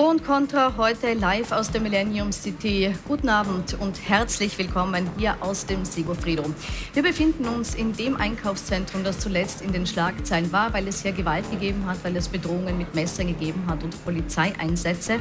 [0.00, 2.90] Pro und Contra heute live aus der Millennium City.
[3.06, 6.42] Guten Abend und herzlich willkommen hier aus dem Sigofrido.
[6.94, 11.12] Wir befinden uns in dem Einkaufszentrum, das zuletzt in den Schlagzeilen war, weil es hier
[11.12, 15.18] Gewalt gegeben hat, weil es Bedrohungen mit Messern gegeben hat und Polizeieinsätze.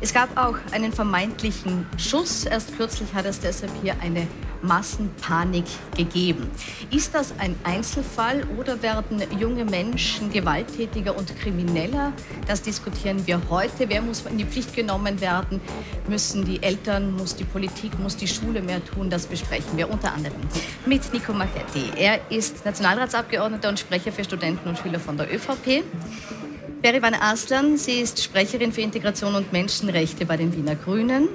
[0.00, 2.46] Es gab auch einen vermeintlichen Schuss.
[2.46, 4.26] Erst kürzlich hat es deshalb hier eine
[4.64, 5.64] Massenpanik
[5.96, 6.50] gegeben.
[6.90, 12.12] Ist das ein Einzelfall oder werden junge Menschen gewalttätiger und krimineller?
[12.46, 13.88] Das diskutieren wir heute.
[13.88, 15.60] Wer muss in die Pflicht genommen werden?
[16.08, 19.10] Müssen die Eltern, muss die Politik, muss die Schule mehr tun?
[19.10, 20.40] Das besprechen wir unter anderem
[20.86, 21.90] mit Nico Marchetti.
[21.96, 25.84] Er ist Nationalratsabgeordneter und Sprecher für Studenten und Schüler von der ÖVP.
[26.82, 31.28] Berivan Aslan, sie ist Sprecherin für Integration und Menschenrechte bei den Wiener Grünen.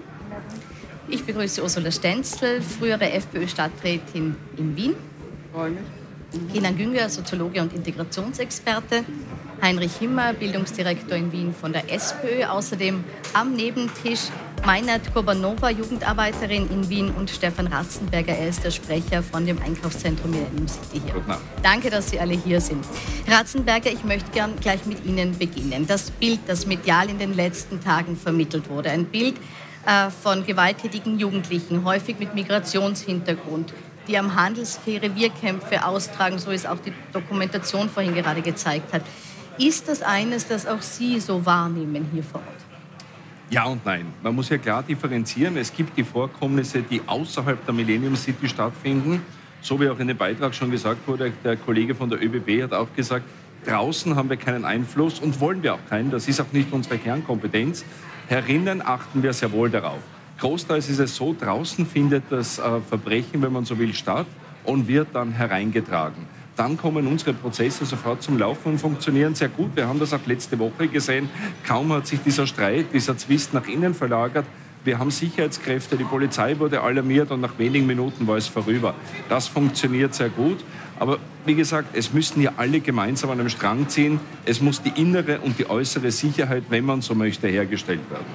[1.12, 4.96] Ich begrüße Ursula Stenzel, frühere FPÖ-Stadträtin in Wien.
[5.52, 6.54] Freue mich.
[6.54, 9.04] Kenan Günger, Soziologe und Integrationsexperte.
[9.60, 12.46] Heinrich Himmer, Bildungsdirektor in Wien von der SPÖ.
[12.46, 14.30] Außerdem am Nebentisch
[14.66, 20.32] Meinert Kobanova, Jugendarbeiterin in Wien und Stefan Ratzenberger, er ist der Sprecher von dem Einkaufszentrum
[20.32, 21.16] Millennium City hier.
[21.64, 22.86] Danke, dass Sie alle hier sind.
[23.28, 25.88] Ratzenberger, ich möchte gern gleich mit Ihnen beginnen.
[25.88, 29.36] Das Bild, das medial in den letzten Tagen vermittelt wurde, ein Bild,
[30.22, 33.74] von gewalttätigen Jugendlichen, häufig mit Migrationshintergrund,
[34.08, 39.04] die am Handelskehr Revierkämpfe austragen, so es auch die Dokumentation vorhin gerade gezeigt hat.
[39.58, 42.70] Ist das eines, das auch Sie so wahrnehmen hier vor Ort?
[43.50, 44.06] Ja und nein.
[44.22, 45.58] Man muss ja klar differenzieren.
[45.58, 49.22] Es gibt die Vorkommnisse, die außerhalb der Millennium City stattfinden.
[49.62, 52.74] So wie auch in dem Beitrag schon gesagt wurde, der Kollege von der ÖBB hat
[52.74, 53.26] auch gesagt,
[53.66, 56.12] draußen haben wir keinen Einfluss und wollen wir auch keinen.
[56.12, 57.84] Das ist auch nicht unsere Kernkompetenz.
[58.30, 59.98] Herinnen achten wir sehr wohl darauf.
[60.40, 64.28] Großteils ist es so, draußen findet das äh, Verbrechen, wenn man so will, statt
[64.64, 66.28] und wird dann hereingetragen.
[66.56, 69.76] Dann kommen unsere Prozesse sofort zum Laufen und funktionieren sehr gut.
[69.76, 71.28] Wir haben das auch letzte Woche gesehen.
[71.66, 74.46] Kaum hat sich dieser Streit, dieser Zwist nach innen verlagert,
[74.86, 78.96] wir haben Sicherheitskräfte, die Polizei wurde alarmiert und nach wenigen Minuten war es vorüber.
[79.28, 80.64] Das funktioniert sehr gut.
[81.00, 84.20] Aber wie gesagt, es müssen ja alle gemeinsam an einem Strang ziehen.
[84.46, 88.26] Es muss die innere und die äußere Sicherheit, wenn man so möchte, hergestellt werden.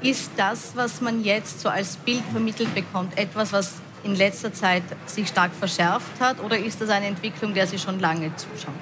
[0.00, 4.82] Ist das, was man jetzt so als Bild vermittelt bekommt, etwas, was in letzter Zeit
[5.06, 6.42] sich stark verschärft hat?
[6.42, 8.74] Oder ist das eine Entwicklung, der Sie schon lange zuschauen?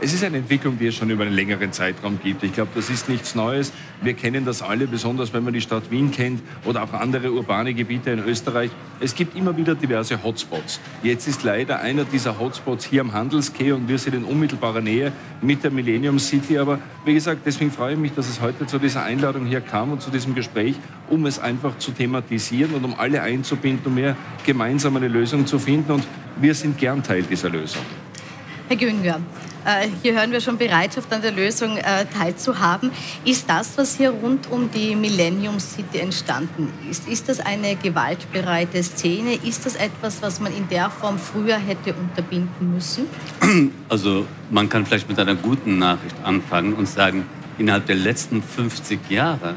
[0.00, 2.44] Es ist eine Entwicklung, die es schon über einen längeren Zeitraum gibt.
[2.44, 3.72] Ich glaube, das ist nichts Neues.
[4.00, 7.74] Wir kennen das alle, besonders wenn man die Stadt Wien kennt oder auch andere urbane
[7.74, 8.70] Gebiete in Österreich.
[9.00, 10.78] Es gibt immer wieder diverse Hotspots.
[11.02, 15.10] Jetzt ist leider einer dieser Hotspots hier am Handelsquai und wir sind in unmittelbarer Nähe
[15.42, 16.58] mit der Millennium City.
[16.58, 19.90] Aber wie gesagt, deswegen freue ich mich, dass es heute zu dieser Einladung hier kam
[19.90, 20.76] und zu diesem Gespräch,
[21.10, 24.16] um es einfach zu thematisieren und um alle einzubinden, um mehr
[24.46, 25.90] gemeinsam eine Lösung zu finden.
[25.90, 26.04] Und
[26.40, 27.82] wir sind gern Teil dieser Lösung.
[28.68, 29.20] Herr Günger,
[30.02, 32.90] hier hören wir schon Bereitschaft an der Lösung äh, teilzuhaben.
[33.24, 38.82] Ist das, was hier rund um die Millennium City entstanden ist, ist das eine gewaltbereite
[38.82, 39.34] Szene?
[39.34, 43.06] Ist das etwas, was man in der Form früher hätte unterbinden müssen?
[43.90, 47.24] Also man kann vielleicht mit einer guten Nachricht anfangen und sagen,
[47.58, 49.54] innerhalb der letzten 50 Jahre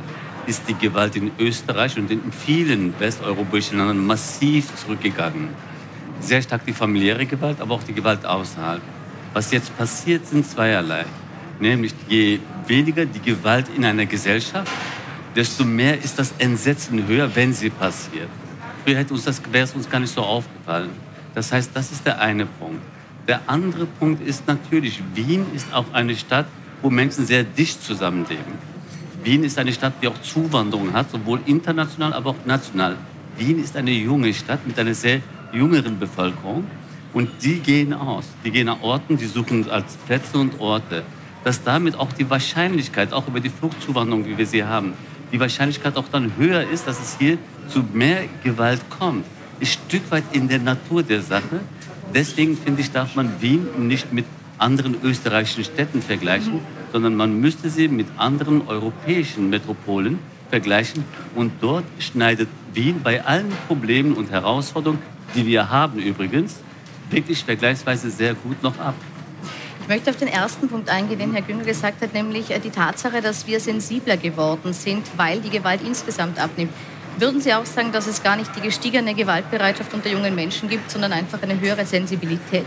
[0.48, 5.50] ist die Gewalt in Österreich und in vielen westeuropäischen Ländern massiv zurückgegangen.
[6.20, 8.82] Sehr stark die familiäre Gewalt, aber auch die Gewalt außerhalb.
[9.34, 11.06] Was jetzt passiert, sind zweierlei.
[11.60, 14.72] Nämlich je weniger die Gewalt in einer Gesellschaft,
[15.36, 18.30] desto mehr ist das Entsetzen höher, wenn sie passiert.
[18.84, 20.90] Früher hätte uns das, wäre es uns gar nicht so aufgefallen.
[21.34, 22.82] Das heißt, das ist der eine Punkt.
[23.28, 26.48] Der andere Punkt ist natürlich, Wien ist auch eine Stadt,
[26.82, 28.72] wo Menschen sehr dicht zusammenleben.
[29.24, 32.98] Wien ist eine Stadt, die auch Zuwanderung hat, sowohl international, aber auch national.
[33.38, 35.22] Wien ist eine junge Stadt mit einer sehr
[35.54, 36.66] jüngeren Bevölkerung.
[37.14, 38.26] Und die gehen aus.
[38.46, 41.04] Die gehen nach Orten, die suchen als Plätze und Orte.
[41.44, 44.94] Dass damit auch die Wahrscheinlichkeit, auch über die Fluchtzuwanderung, wie wir sie haben,
[45.32, 49.26] die Wahrscheinlichkeit auch dann höher ist, dass es hier zu mehr Gewalt kommt,
[49.60, 51.62] ist ein Stück weit in der Natur der Sache.
[52.14, 54.26] Deswegen finde ich, darf man Wien nicht mit
[54.58, 56.60] anderen österreichischen Städten vergleichen,
[56.92, 60.20] sondern man müsste sie mit anderen europäischen Metropolen
[60.50, 61.04] vergleichen.
[61.36, 65.02] Und dort schneidet Wien bei allen Problemen und Herausforderungen,
[65.36, 66.60] die wir haben übrigens,
[67.12, 68.96] wirklich vergleichsweise sehr gut noch ab.
[69.82, 72.70] Ich möchte auf den ersten Punkt eingehen, den Herr Güngel gesagt hat, nämlich äh, die
[72.70, 76.72] Tatsache, dass wir sensibler geworden sind, weil die Gewalt insgesamt abnimmt.
[77.18, 80.90] Würden Sie auch sagen, dass es gar nicht die gestiegene Gewaltbereitschaft unter jungen Menschen gibt,
[80.90, 82.66] sondern einfach eine höhere Sensibilität?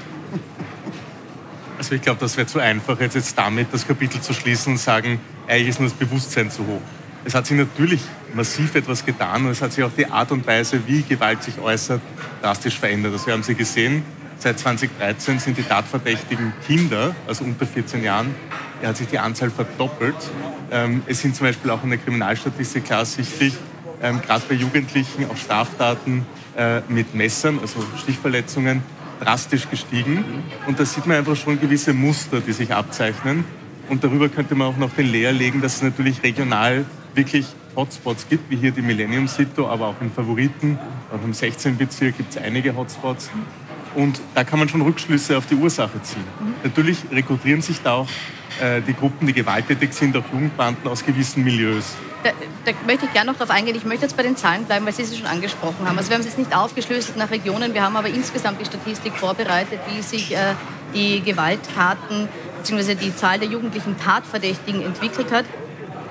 [1.78, 4.78] Also ich glaube, das wäre zu einfach, jetzt, jetzt damit das Kapitel zu schließen und
[4.78, 6.80] sagen, eigentlich ist nur das Bewusstsein zu hoch.
[7.24, 8.02] Es hat sich natürlich
[8.34, 11.58] massiv etwas getan und es hat sich auch die Art und Weise, wie Gewalt sich
[11.58, 12.00] äußert,
[12.42, 13.14] drastisch verändert.
[13.14, 14.02] Das haben Sie gesehen.
[14.44, 18.34] Seit 2013 sind die tatverdächtigen Kinder, also unter 14 Jahren,
[18.82, 20.14] Da hat sich die Anzahl verdoppelt.
[20.70, 23.54] Ähm, es sind zum Beispiel auch in der Kriminalstatistik klar sichtlich,
[24.02, 26.26] ähm, gerade bei Jugendlichen auch Straftaten
[26.58, 28.82] äh, mit Messern, also Stichverletzungen,
[29.18, 30.22] drastisch gestiegen.
[30.66, 33.46] Und da sieht man einfach schon gewisse Muster, die sich abzeichnen.
[33.88, 38.28] Und darüber könnte man auch noch den Lehr legen, dass es natürlich regional wirklich Hotspots
[38.28, 40.78] gibt, wie hier die Millennium Sito, aber auch in Favoriten.
[41.10, 41.78] Auch im 16.
[41.78, 43.30] Bezirk gibt es einige Hotspots.
[43.94, 46.24] Und da kann man schon Rückschlüsse auf die Ursache ziehen.
[46.40, 46.54] Mhm.
[46.64, 48.08] Natürlich rekrutieren sich da auch
[48.60, 51.94] äh, die Gruppen, die gewalttätig sind, auch Jugendbanden aus gewissen Milieus.
[52.22, 52.30] Da,
[52.64, 53.76] da, möchte ich gerne noch darauf eingehen.
[53.76, 55.98] Ich möchte jetzt bei den Zahlen bleiben, weil Sie sie schon angesprochen haben.
[55.98, 59.14] Also wir haben es jetzt nicht aufgeschlüsselt nach Regionen, wir haben aber insgesamt die Statistik
[59.14, 60.54] vorbereitet, wie sich äh,
[60.94, 62.94] die Gewalttaten bzw.
[62.94, 65.44] die Zahl der jugendlichen Tatverdächtigen entwickelt hat.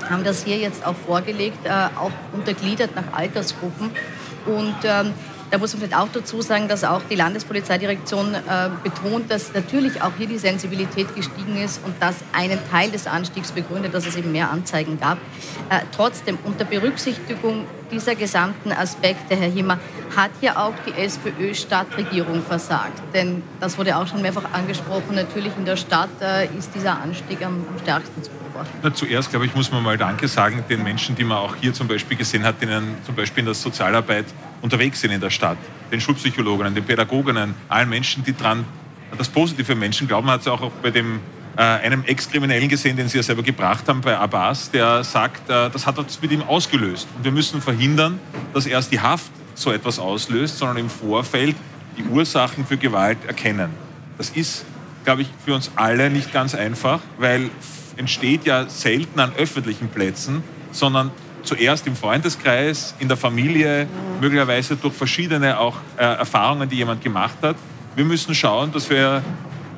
[0.09, 3.89] Haben das hier jetzt auch vorgelegt, äh, auch untergliedert nach Altersgruppen.
[4.45, 5.13] Und ähm,
[5.53, 8.39] da muss man vielleicht auch dazu sagen, dass auch die Landespolizeidirektion äh,
[8.83, 13.51] betont, dass natürlich auch hier die Sensibilität gestiegen ist und das einen Teil des Anstiegs
[13.51, 15.19] begründet, dass es eben mehr Anzeigen gab.
[15.69, 19.77] Äh, trotzdem, unter Berücksichtigung dieser gesamten Aspekte, Herr Himmer,
[20.17, 23.03] hat ja auch die SPÖ-Stadtregierung versagt.
[23.13, 25.13] Denn das wurde auch schon mehrfach angesprochen.
[25.13, 28.75] Natürlich in der Stadt äh, ist dieser Anstieg am, am stärksten zu beobachten.
[28.81, 31.75] Na, zuerst, glaube ich, muss man mal Danke sagen den Menschen, die man auch hier
[31.75, 34.25] zum Beispiel gesehen hat, denen zum Beispiel in der Sozialarbeit
[34.63, 35.57] unterwegs sind in der Stadt,
[35.91, 38.65] den Schulpsychologinnen, den Pädagoginnen, allen Menschen, die dran
[39.15, 41.19] das positive Menschen glauben, hat es auch bei dem
[41.55, 45.69] äh, einem Ex-Kriminellen gesehen, den Sie ja selber gebracht haben bei Abbas, der sagt, äh,
[45.69, 47.07] das hat uns mit ihm ausgelöst.
[47.15, 48.19] Und wir müssen verhindern,
[48.53, 51.55] dass erst die Haft so etwas auslöst, sondern im Vorfeld
[51.95, 53.69] die Ursachen für Gewalt erkennen.
[54.17, 54.65] Das ist,
[55.03, 57.51] glaube ich, für uns alle nicht ganz einfach, weil
[57.97, 61.11] entsteht ja selten an öffentlichen Plätzen, sondern
[61.43, 63.87] zuerst im Freundeskreis, in der Familie,
[64.19, 67.55] möglicherweise durch verschiedene auch äh, Erfahrungen, die jemand gemacht hat.
[67.95, 69.21] Wir müssen schauen, dass wir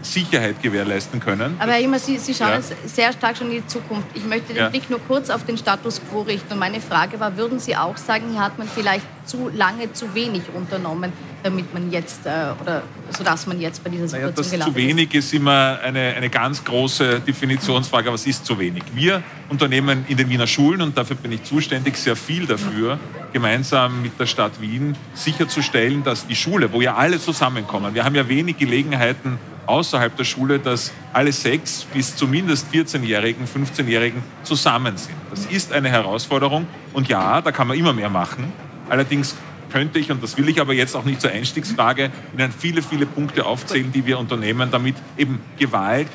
[0.06, 1.56] Sicherheit gewährleisten können.
[1.60, 2.88] Aber Herr Immer, Sie, Sie schauen ja.
[2.88, 4.08] sehr stark schon in die Zukunft.
[4.14, 4.70] Ich möchte den ja.
[4.70, 6.54] Blick nur kurz auf den Status quo richten.
[6.54, 10.14] Und meine Frage war, würden Sie auch sagen, hier hat man vielleicht zu lange zu
[10.14, 11.12] wenig unternommen,
[11.44, 12.30] damit man jetzt, äh,
[12.62, 15.26] oder sodass man jetzt bei dieser Situation naja, das gelandet zu wenig ist.
[15.26, 18.84] ist immer eine, eine ganz große Definitionsfrage, was ist zu wenig?
[18.94, 23.00] Wir unternehmen in den Wiener Schulen, und dafür bin ich zuständig, sehr viel dafür,
[23.34, 28.16] gemeinsam mit der Stadt Wien sicherzustellen, dass die Schule, wo ja alle zusammenkommen, wir haben
[28.16, 35.16] ja wenig Gelegenheiten, außerhalb der Schule, dass alle sechs bis zumindest 14-Jährigen, 15-Jährigen zusammen sind.
[35.30, 38.52] Das ist eine Herausforderung und ja, da kann man immer mehr machen.
[38.90, 39.36] Allerdings
[39.72, 43.06] könnte ich, und das will ich aber jetzt auch nicht zur Einstiegsfrage, Ihnen viele, viele
[43.06, 46.08] Punkte aufzählen, die wir unternehmen, damit eben Gewalt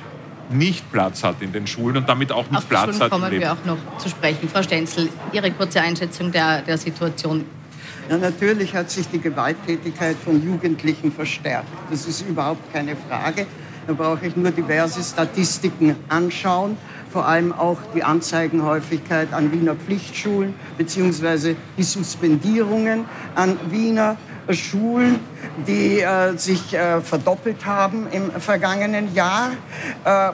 [0.50, 3.30] nicht Platz hat in den Schulen und damit auch nicht Auf Platz Schulen hat kommen
[3.30, 4.48] wir auch noch zu sprechen.
[4.48, 7.44] Frau Stenzel, Ihre kurze Einschätzung der, der Situation.
[8.10, 11.68] Ja, natürlich hat sich die Gewalttätigkeit von Jugendlichen verstärkt.
[11.92, 13.46] Das ist überhaupt keine Frage.
[13.86, 16.76] Da brauche ich nur diverse Statistiken anschauen,
[17.12, 23.04] vor allem auch die Anzeigenhäufigkeit an Wiener Pflichtschulen beziehungsweise die Suspendierungen
[23.36, 24.16] an Wiener
[24.50, 25.20] Schulen,
[25.68, 29.52] die äh, sich äh, verdoppelt haben im vergangenen Jahr.
[30.04, 30.32] Äh,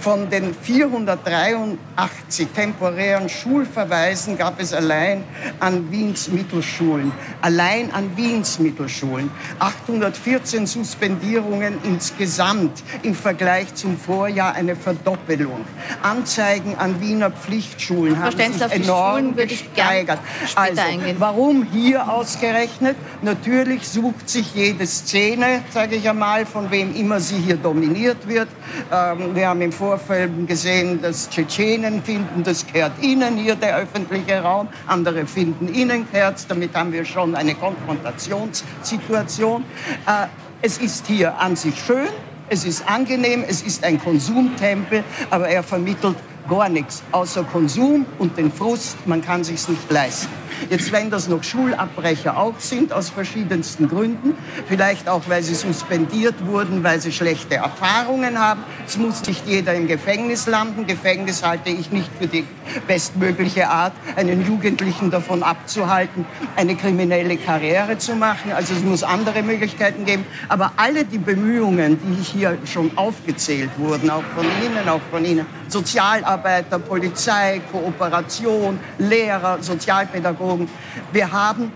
[0.00, 5.24] von den 483 temporären Schulverweisen gab es allein
[5.58, 7.12] an Wiens Mittelschulen,
[7.42, 15.64] allein an Wiens Mittelschulen 814 Suspendierungen insgesamt im Vergleich zum Vorjahr eine Verdoppelung.
[16.02, 20.20] Anzeigen an Wiener Pflichtschulen haben sich enorm gesteigert.
[20.54, 20.82] Also,
[21.18, 22.96] warum hier ausgerechnet?
[23.22, 28.48] Natürlich sucht sich jede Szene, sage ich einmal, von wem immer sie hier dominiert wird.
[28.90, 34.42] Ähm, wir haben im Vorfeld gesehen, dass Tschetschenen finden, das kehrt ihnen hier der öffentliche
[34.42, 34.68] Raum.
[34.86, 39.64] Andere finden ihnen kehrt Damit haben wir schon eine Konfrontationssituation.
[40.06, 40.26] Äh,
[40.60, 42.08] es ist hier an sich schön,
[42.50, 46.16] es ist angenehm, es ist ein Konsumtempel, aber er vermittelt
[46.46, 50.28] gar nichts außer Konsum und den Frust, man kann sich's nicht leisten.
[50.68, 54.34] Jetzt, wenn das noch Schulabbrecher auch sind, aus verschiedensten Gründen,
[54.68, 58.62] vielleicht auch, weil sie suspendiert wurden, weil sie schlechte Erfahrungen haben.
[58.86, 60.86] Es muss nicht jeder im Gefängnis landen.
[60.86, 62.44] Gefängnis halte ich nicht für die
[62.86, 66.24] bestmögliche Art, einen Jugendlichen davon abzuhalten,
[66.56, 68.52] eine kriminelle Karriere zu machen.
[68.52, 70.24] Also es muss andere Möglichkeiten geben.
[70.48, 75.46] Aber alle die Bemühungen, die hier schon aufgezählt wurden, auch von Ihnen, auch von Ihnen,
[75.68, 80.39] Sozialarbeiter, Polizei, Kooperation, Lehrer, Sozialpädagogen.
[81.12, 81.70] Wir haben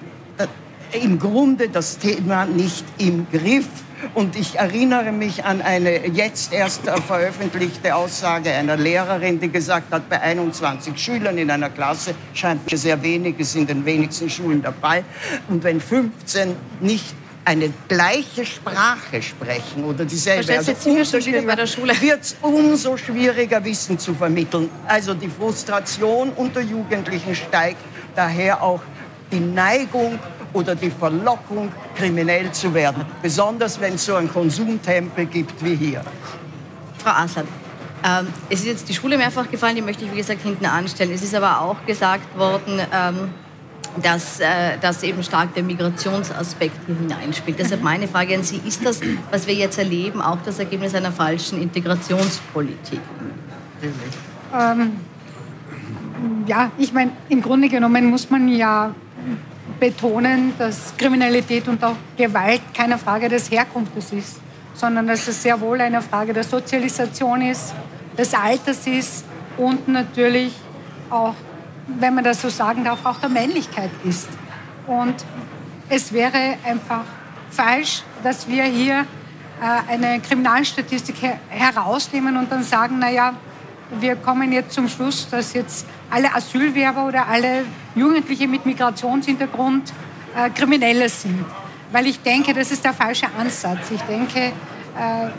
[0.92, 3.66] im Grunde das Thema nicht im Griff.
[4.12, 10.10] Und ich erinnere mich an eine jetzt erst veröffentlichte Aussage einer Lehrerin, die gesagt hat,
[10.10, 14.74] bei 21 Schülern in einer Klasse scheint sehr wenig, ist in den wenigsten Schulen der
[14.74, 15.04] Fall.
[15.48, 17.14] Und wenn 15 nicht
[17.46, 20.72] eine gleiche Sprache sprechen oder dieselbe, also
[21.46, 22.00] bei der Schule.
[22.00, 24.70] wird es umso schwieriger, Wissen zu vermitteln.
[24.86, 27.80] Also die Frustration unter Jugendlichen steigt,
[28.14, 28.80] daher auch
[29.30, 30.18] die Neigung
[30.52, 33.04] oder die Verlockung, kriminell zu werden.
[33.22, 36.02] Besonders wenn es so einen Konsumtempel gibt wie hier.
[36.98, 37.46] Frau Assad,
[38.04, 41.12] ähm, es ist jetzt die Schule mehrfach gefallen, die möchte ich wie gesagt hinten anstellen.
[41.12, 43.30] Es ist aber auch gesagt worden, ähm,
[44.02, 47.58] dass, äh, dass eben stark der Migrationsaspekt hier hineinspielt.
[47.58, 51.12] Deshalb meine Frage an Sie, ist das, was wir jetzt erleben, auch das Ergebnis einer
[51.12, 53.00] falschen Integrationspolitik?
[54.52, 54.92] Ähm,
[56.46, 58.94] ja, ich meine, im Grunde genommen muss man ja
[59.80, 64.40] betonen, dass Kriminalität und auch Gewalt keine Frage des Herkunftes ist,
[64.74, 67.74] sondern dass es sehr wohl eine Frage der Sozialisation ist,
[68.16, 69.24] des Alters ist
[69.56, 70.52] und natürlich
[71.10, 71.34] auch,
[71.86, 74.28] wenn man das so sagen darf, auch der Männlichkeit ist.
[74.86, 75.14] Und
[75.88, 77.04] es wäre einfach
[77.50, 79.06] falsch, dass wir hier
[79.60, 81.16] äh, eine Kriminalstatistik
[81.48, 83.34] herausnehmen und dann sagen, naja,
[84.00, 89.92] wir kommen jetzt zum Schluss, dass jetzt alle Asylwerber oder alle Jugendliche mit Migrationshintergrund
[90.36, 91.44] äh, Kriminelle sind.
[91.92, 93.90] Weil ich denke, das ist der falsche Ansatz.
[93.90, 95.30] Ich denke, äh,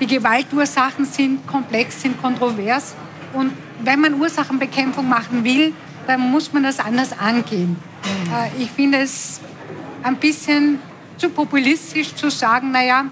[0.00, 2.94] die Gewaltursachen sind komplex, sind kontrovers.
[3.32, 5.72] Und wenn man Ursachenbekämpfung machen will,
[6.06, 7.76] dann muss man das anders angehen.
[8.32, 9.40] Äh, ich finde es
[10.02, 10.80] ein bisschen
[11.16, 13.06] zu populistisch zu sagen, naja,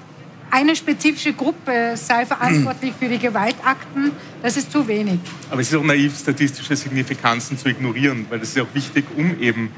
[0.51, 5.21] eine spezifische Gruppe sei verantwortlich für die Gewaltakten, das ist zu wenig.
[5.51, 9.41] Aber es ist auch naiv, statistische Signifikanzen zu ignorieren, weil das ist auch wichtig, um
[9.41, 9.71] eben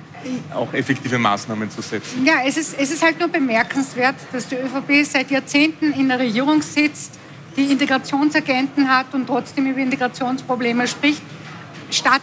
[0.55, 2.25] auch effektive Maßnahmen zu setzen.
[2.25, 6.19] Ja, es ist, es ist halt nur bemerkenswert, dass die ÖVP seit Jahrzehnten in der
[6.19, 7.19] Regierung sitzt,
[7.57, 11.23] die Integrationsagenten hat und trotzdem über Integrationsprobleme spricht,
[11.91, 12.23] statt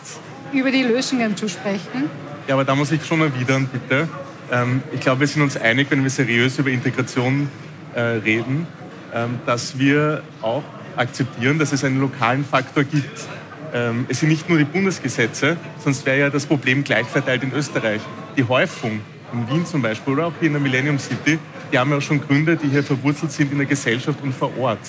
[0.54, 2.10] über die Lösungen zu sprechen.
[2.48, 4.10] Ja, aber da muss ich schon erwidern, bitte.
[4.52, 7.50] Ähm, ich glaube, wir sind uns einig, wenn wir seriös über Integration
[7.96, 8.68] äh, reden,
[9.14, 10.64] ähm, dass wir auch
[10.96, 13.26] akzeptieren, dass es einen lokalen Faktor gibt.
[13.74, 17.54] Ähm, es sind nicht nur die Bundesgesetze, sonst wäre ja das Problem gleich verteilt in
[17.54, 18.02] Österreich.
[18.36, 19.02] Die Häufung
[19.34, 21.38] in Wien zum Beispiel oder auch hier in der Millennium City,
[21.72, 24.58] die haben ja auch schon Gründe, die hier verwurzelt sind in der Gesellschaft und vor
[24.58, 24.80] Ort.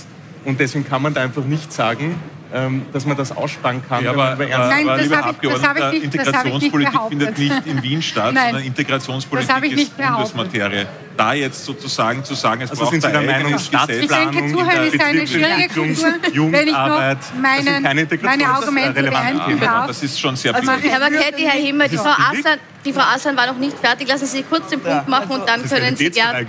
[0.44, 2.14] Und deswegen kann man da einfach nicht sagen,
[2.52, 4.04] ähm, dass man das aussparen kann.
[4.04, 8.34] Ja, aber, aber, Nein, aber lieber ich, Abgeordneter, nicht, Integrationspolitik findet nicht in Wien statt,
[8.34, 10.86] Nein, sondern Integrationspolitik ist Bundesmaterie.
[11.16, 14.52] Da jetzt sozusagen zu sagen, es also braucht sind Sie der Meinung, Stadtplanung, ich denke,
[14.52, 17.80] Zuhören ist eine schwierige Kultur, wenn ich noch meine,
[18.22, 19.86] meine Argumente beenden darf.
[19.86, 23.36] Das ist schon sehr also, Aber Käthi, Herr Himmer, die Frau Aslan die Frau Aslan
[23.36, 24.08] war noch nicht fertig.
[24.08, 26.46] Lassen Sie kurz den Punkt machen und dann können Sie gern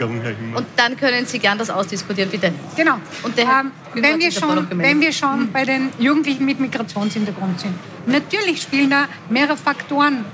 [0.56, 2.54] und dann können Sie gern das ausdiskutieren, bitte.
[2.76, 2.96] Genau.
[3.24, 7.74] Und der ähm, wenn, wir schon, wenn wir schon bei den Jugendlichen mit Migrationshintergrund sind,
[8.06, 10.26] natürlich spielen da mehrere Faktoren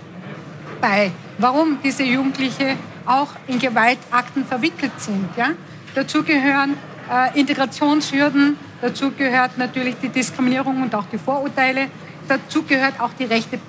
[0.79, 2.75] bei, warum diese Jugendliche
[3.05, 5.29] auch in Gewaltakten verwickelt sind.
[5.35, 5.49] Ja?
[5.95, 6.77] Dazu gehören
[7.11, 11.87] äh, Integrationshürden, dazu gehört natürlich die Diskriminierung und auch die Vorurteile,
[12.27, 13.59] dazu gehört auch die rechte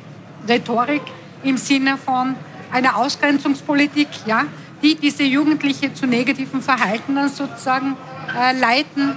[0.46, 1.02] Rhetorik
[1.42, 2.34] im Sinne von
[2.70, 4.44] einer Ausgrenzungspolitik, ja,
[4.82, 7.96] die diese Jugendliche zu negativen Verhalten dann sozusagen
[8.36, 9.14] äh, leiten.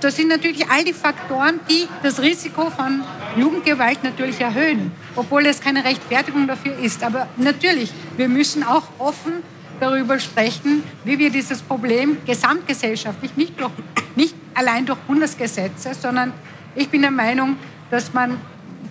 [0.00, 3.02] Das sind natürlich all die Faktoren, die das Risiko von
[3.36, 7.02] Jugendgewalt natürlich erhöhen, obwohl es keine Rechtfertigung dafür ist.
[7.02, 9.34] Aber natürlich, wir müssen auch offen
[9.80, 13.72] darüber sprechen, wie wir dieses Problem gesamtgesellschaftlich, nicht, durch,
[14.14, 16.32] nicht allein durch Bundesgesetze, sondern
[16.74, 17.56] ich bin der Meinung,
[17.90, 18.38] dass man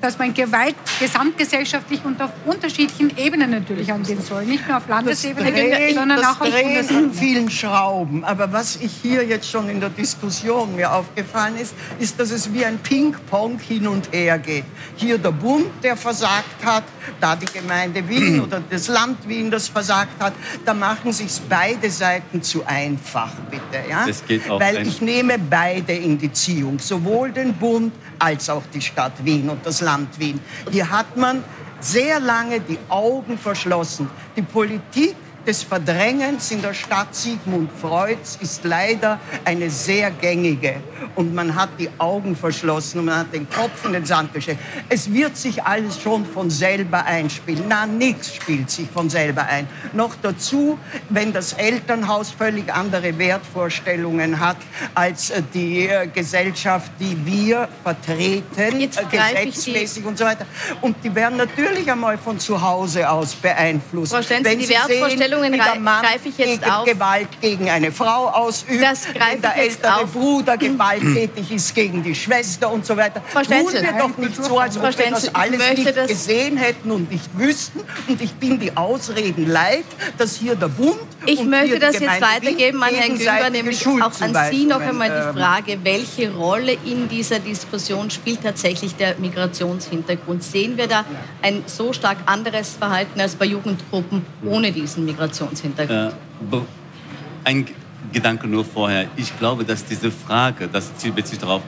[0.02, 4.46] dass man Gewalt gesamtgesellschaftlich und auf unterschiedlichen Ebenen natürlich angehen soll.
[4.46, 7.00] Nicht nur auf Landesebene, drehen, sondern auch auf Bundesebene.
[7.00, 8.24] in vielen Schrauben.
[8.24, 12.52] Aber was ich hier jetzt schon in der Diskussion mir aufgefallen ist, ist, dass es
[12.52, 14.66] wie ein Ping-Pong hin und her geht.
[14.96, 16.84] Hier der Bund, der versagt hat,
[17.20, 20.34] da die Gemeinde Wien oder das Land Wien, das versagt hat.
[20.66, 23.88] Da machen sich beide Seiten zu einfach, bitte.
[23.90, 24.08] Ja?
[24.08, 28.64] Das geht auch Weil ich nehme beide in die Ziehung, sowohl den Bund als auch
[28.74, 30.40] die Stadt Wien und das Land Wien.
[30.70, 31.44] Hier hat man
[31.80, 34.10] sehr lange die Augen verschlossen.
[34.36, 40.76] Die Politik des Verdrängens in der Stadt Sigmund Freuds ist leider eine sehr gängige.
[41.16, 44.60] Und man hat die Augen verschlossen und man hat den Kopf in den Sand gesteckt.
[44.88, 47.66] Es wird sich alles schon von selber einspielen.
[47.68, 49.68] Na, nichts spielt sich von selber ein.
[49.94, 50.78] Noch dazu,
[51.10, 54.58] wenn das Elternhaus völlig andere Wertvorstellungen hat
[54.94, 60.46] als äh, die äh, Gesellschaft, die wir vertreten, äh, gesetzmäßig und so weiter.
[60.82, 64.14] Und die werden natürlich einmal von zu Hause aus beeinflusst.
[64.14, 66.86] Frau Stenz, wenn die Wertvorstellungen Stellungen greife ich jetzt auf.
[66.86, 72.16] Gewalt gegen eine Frau ausübt, das wenn der ältere Bruder Gewalt gewalttätig ist gegen die
[72.16, 73.22] Schwester und so weiter.
[73.28, 73.42] Frau.
[73.42, 76.92] Tun wir doch nicht so, als ob wir das alles möchte nicht das- gesehen hätten
[76.92, 77.82] und nicht wüssten.
[78.08, 79.86] Und ich bin die Ausreden leid,
[80.18, 83.52] dass hier der Bund Ich und möchte hier die das jetzt weitergeben an Herrn gegenseitige
[83.52, 88.96] nämlich auch an Sie noch einmal die Frage, welche Rolle in dieser Diskussion spielt tatsächlich
[88.96, 90.44] der Migrationshintergrund?
[90.44, 91.06] Sehen wir da
[91.42, 95.21] ein so stark anderes Verhalten als bei Jugendgruppen ohne diesen Migrationshintergrund?
[95.90, 96.12] Äh,
[96.50, 96.66] be-
[97.44, 97.66] ein
[98.12, 99.08] Gedanke nur vorher.
[99.16, 101.62] Ich glaube, dass diese Frage, das zielt sich darauf,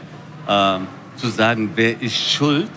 [0.47, 2.69] ähm, zu sagen, wer ist schuld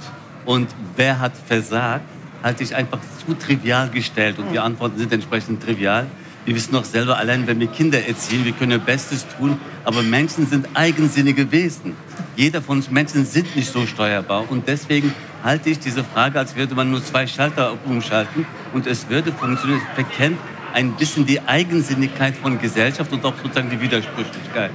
[0.45, 2.05] und wer hat versagt,
[2.43, 4.39] halte ich einfach zu trivial gestellt.
[4.39, 6.07] Und die Antworten sind entsprechend trivial.
[6.45, 10.03] Wir wissen doch selber, allein wenn wir Kinder erziehen, wir können ihr Bestes tun, aber
[10.03, 11.95] Menschen sind eigensinnige Wesen.
[12.37, 14.45] Jeder von uns Menschen sind nicht so steuerbar.
[14.49, 19.09] Und deswegen halte ich diese Frage, als würde man nur zwei Schalter umschalten und es
[19.09, 19.81] würde funktionieren.
[19.89, 20.39] Es verkennt
[20.73, 24.71] ein bisschen die Eigensinnigkeit von Gesellschaft und auch sozusagen die Widersprüchlichkeit.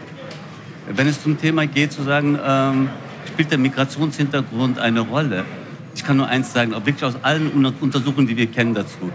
[0.94, 2.90] Wenn es zum Thema geht, zu sagen, ähm,
[3.28, 5.46] spielt der Migrationshintergrund eine Rolle?
[5.96, 9.12] Ich kann nur eins sagen, auch wirklich aus allen Un- Untersuchungen, die wir kennen dazu.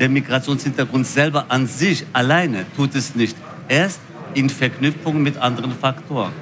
[0.00, 3.36] Der Migrationshintergrund selber an sich alleine tut es nicht.
[3.68, 4.00] Erst
[4.34, 6.32] in Verknüpfung mit anderen Faktoren.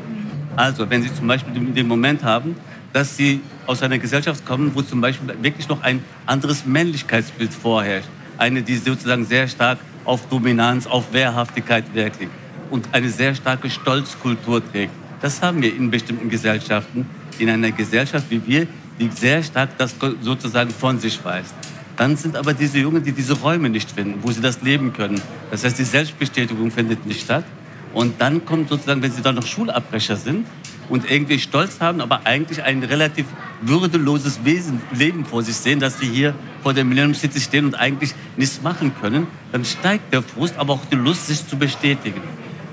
[0.55, 2.55] Also, wenn Sie zum Beispiel den Moment haben,
[2.93, 8.09] dass Sie aus einer Gesellschaft kommen, wo zum Beispiel wirklich noch ein anderes Männlichkeitsbild vorherrscht.
[8.41, 12.33] Eine, die sozusagen sehr stark auf Dominanz, auf Wehrhaftigkeit Wert legt
[12.71, 14.93] und eine sehr starke Stolzkultur trägt.
[15.21, 17.07] Das haben wir in bestimmten Gesellschaften.
[17.39, 18.67] In einer Gesellschaft wie wir,
[18.99, 21.55] die sehr stark das sozusagen von sich weist.
[21.99, 25.21] Dann sind aber diese Jungen, die diese Räume nicht finden, wo sie das leben können.
[25.51, 27.45] Das heißt, die Selbstbestätigung findet nicht statt.
[27.93, 30.47] Und dann kommt sozusagen, wenn sie dann noch Schulabbrecher sind
[30.91, 33.25] und irgendwie Stolz haben, aber eigentlich ein relativ
[33.63, 37.75] würdeloses Wesen, Leben vor sich sehen, dass sie hier vor der Millennium City stehen und
[37.77, 42.21] eigentlich nichts machen können, dann steigt der Frust, aber auch die Lust, sich zu bestätigen.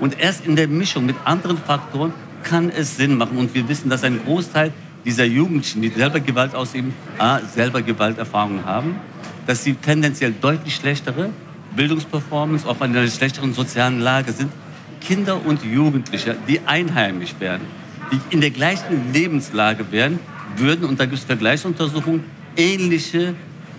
[0.00, 3.38] Und erst in der Mischung mit anderen Faktoren kann es Sinn machen.
[3.38, 4.72] Und wir wissen, dass ein Großteil
[5.04, 8.96] dieser Jugendlichen, die selber Gewalt ausüben, A, selber Gewalterfahrungen haben,
[9.46, 11.30] dass sie tendenziell deutlich schlechtere
[11.74, 14.50] Bildungsperformance, in einer schlechteren sozialen Lage sind.
[15.00, 17.66] Kinder und Jugendliche, die einheimisch werden,
[18.12, 20.18] die in der gleichen Lebenslage wären,
[20.56, 22.24] würden, und da gibt es Vergleichsuntersuchungen,
[22.56, 23.34] ähnliche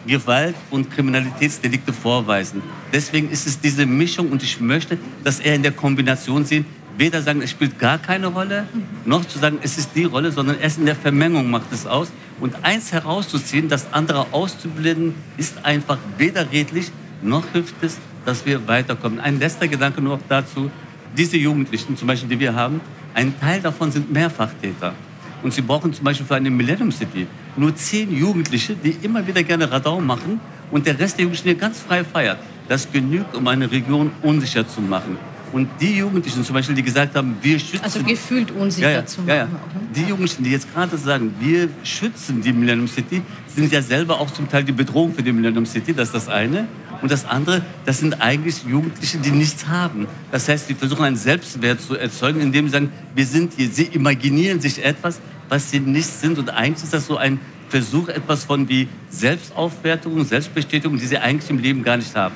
[0.08, 2.62] Gewalt- und Kriminalitätsdelikte vorweisen.
[2.94, 6.66] Deswegen ist es diese Mischung und ich möchte, dass er in der Kombination sehen,
[6.98, 8.68] weder sagen, es spielt gar keine Rolle,
[9.06, 12.12] noch zu sagen, es ist die Rolle, sondern erst in der Vermengung macht es aus.
[12.40, 18.68] Und eins herauszuziehen, das andere auszublenden, ist einfach weder redlich, noch hilft es, dass wir
[18.68, 19.20] weiterkommen.
[19.20, 20.70] Ein letzter Gedanke nur noch dazu.
[21.18, 22.82] Diese Jugendlichen, zum Beispiel, die wir haben,
[23.14, 24.94] ein Teil davon sind Mehrfachtäter.
[25.42, 29.42] Und sie brauchen zum Beispiel für eine Millennium City nur zehn Jugendliche, die immer wieder
[29.44, 30.40] gerne Radau machen
[30.72, 32.40] und der Rest der Jugendlichen hier ganz frei feiert.
[32.68, 35.18] Das genügt, um eine Region unsicher zu machen.
[35.52, 37.84] Und die Jugendlichen zum Beispiel, die gesagt haben, wir schützen...
[37.84, 39.46] Also gefühlt unsicher ja, ja, zu ja, ja.
[39.46, 39.90] machen.
[39.96, 44.30] Die Jugendlichen, die jetzt gerade sagen, wir schützen die Millennium City, sind ja selber auch
[44.30, 45.94] zum Teil die Bedrohung für die Millennium City.
[45.94, 46.68] Das ist das eine.
[47.02, 50.08] Und das andere, das sind eigentlich Jugendliche, die nichts haben.
[50.32, 53.70] Das heißt, sie versuchen einen Selbstwert zu erzeugen, indem sie sagen, wir sind hier.
[53.70, 56.38] Sie imaginieren sich etwas, was sie nicht sind.
[56.38, 61.50] Und eigentlich ist das so ein Versuch, etwas von wie Selbstaufwertung, Selbstbestätigung, die sie eigentlich
[61.50, 62.36] im Leben gar nicht haben.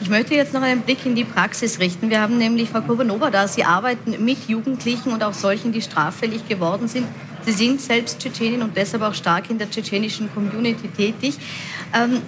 [0.00, 2.10] Ich möchte jetzt noch einen Blick in die Praxis richten.
[2.10, 3.48] Wir haben nämlich Frau Kurbanova da.
[3.48, 7.06] Sie arbeiten mit Jugendlichen und auch solchen, die straffällig geworden sind.
[7.46, 11.38] Sie sind selbst Tschetschenin und deshalb auch stark in der tschetschenischen Community tätig.
[11.94, 12.20] Ähm,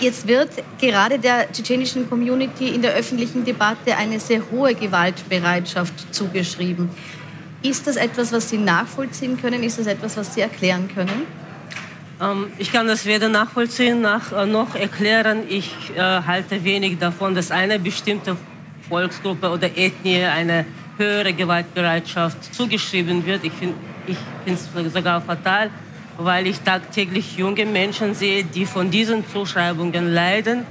[0.00, 6.88] jetzt wird gerade der tschetschenischen Community in der öffentlichen Debatte eine sehr hohe Gewaltbereitschaft zugeschrieben.
[7.62, 9.62] Ist das etwas, was Sie nachvollziehen können?
[9.62, 11.26] Ist das etwas, was Sie erklären können?
[12.20, 15.42] Ähm, Ich kann das weder nachvollziehen nach, äh, noch erklären.
[15.48, 18.36] Ich äh, halte wenig davon, dass eine bestimmte
[18.88, 20.64] Volksgruppe oder Ethnie eine
[20.96, 23.44] höhere Gewaltbereitschaft zugeschrieben wird.
[23.44, 23.74] Ich finde
[24.46, 25.70] es sogar fatal,
[26.24, 30.66] weil ich tagtäglich junge Menschen sehe, die von diesen Zuschreibungen leiden,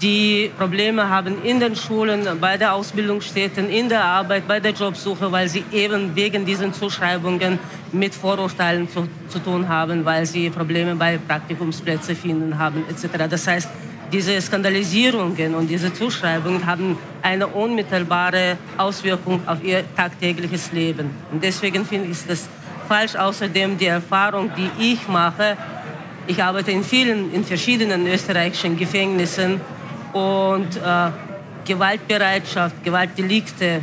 [0.00, 5.30] die Probleme haben in den Schulen, bei der Ausbildungsstätten, in der Arbeit, bei der Jobsuche,
[5.32, 7.58] weil sie eben wegen diesen Zuschreibungen
[7.90, 13.28] mit Vorurteilen zu, zu tun haben, weil sie Probleme bei Praktikumsplätzen finden haben etc.
[13.28, 13.68] Das heißt,
[14.12, 21.10] diese Skandalisierungen und diese Zuschreibungen haben eine unmittelbare Auswirkung auf ihr tagtägliches Leben.
[21.30, 22.48] Und deswegen finde ich das
[22.88, 23.14] falsch.
[23.14, 25.56] Außerdem die Erfahrung, die ich mache,
[26.26, 29.60] ich arbeite in vielen, in verschiedenen österreichischen Gefängnissen
[30.12, 31.10] und äh,
[31.64, 33.80] Gewaltbereitschaft, Gewaltdelikte,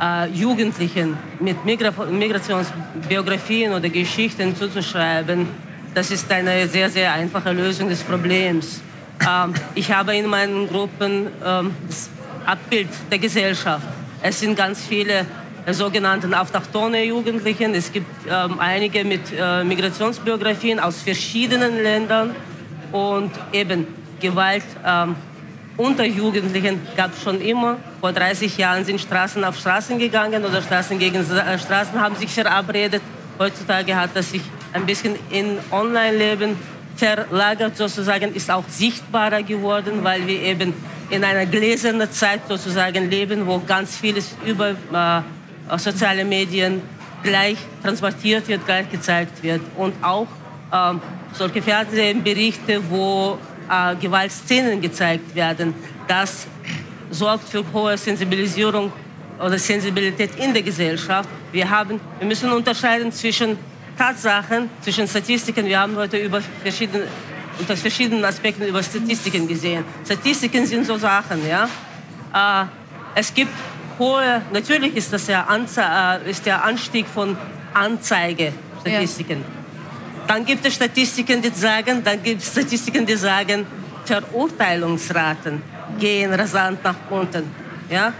[0.00, 5.48] äh, Jugendlichen mit Migra Migrationsbiografien oder Geschichten zuzuschreiben,
[5.94, 8.80] das ist eine sehr, sehr einfache Lösung des Problems.
[9.20, 12.10] Ähm, ich habe in meinen Gruppen ähm, das
[12.44, 13.86] Abbild der Gesellschaft.
[14.20, 15.24] Es sind ganz viele
[15.72, 17.74] sogenannten autochtone Jugendlichen.
[17.74, 22.34] Es gibt ähm, einige mit äh, Migrationsbiografien aus verschiedenen Ländern
[22.92, 23.86] und eben
[24.20, 25.16] Gewalt ähm,
[25.76, 27.78] unter Jugendlichen gab es schon immer.
[28.00, 32.30] Vor 30 Jahren sind Straßen auf Straßen gegangen oder Straßen gegen äh, Straßen haben sich
[32.30, 33.02] verabredet.
[33.38, 36.56] Heutzutage hat das sich ein bisschen in Online-Leben
[36.96, 40.74] verlagert sozusagen, ist auch sichtbarer geworden, weil wir eben
[41.10, 45.22] in einer gläsernen Zeit sozusagen leben, wo ganz vieles über äh,
[45.76, 46.82] soziale Medien
[47.22, 49.60] gleich transportiert wird, gleich gezeigt wird.
[49.76, 50.26] Und auch
[50.70, 50.94] äh,
[51.32, 55.74] solche Fernsehberichte, wo äh, Gewaltszenen gezeigt werden.
[56.06, 56.46] Das
[57.10, 58.92] sorgt für hohe Sensibilisierung
[59.40, 61.28] oder Sensibilität in der Gesellschaft.
[61.52, 63.56] Wir, haben, wir müssen unterscheiden zwischen
[63.96, 65.66] Tatsachen, zwischen Statistiken.
[65.66, 67.04] Wir haben heute über verschiedene,
[67.58, 69.84] unter verschiedenen Aspekten über Statistiken gesehen.
[70.04, 71.68] Statistiken sind so Sachen, ja.
[72.34, 72.66] Äh,
[73.14, 73.52] es gibt
[73.98, 77.36] hohe, natürlich ist das der, Anze äh, ist der Anstieg von
[77.74, 79.38] Anzeigestatistiken.
[79.38, 79.44] Ja.
[80.26, 83.66] Dann gibt es Statistiken, die sagen, dann gibt es Statistiken, die sagen,
[84.04, 85.62] Verurteilungsraten
[85.98, 87.50] gehen rasant nach unten.
[87.90, 88.12] Ja?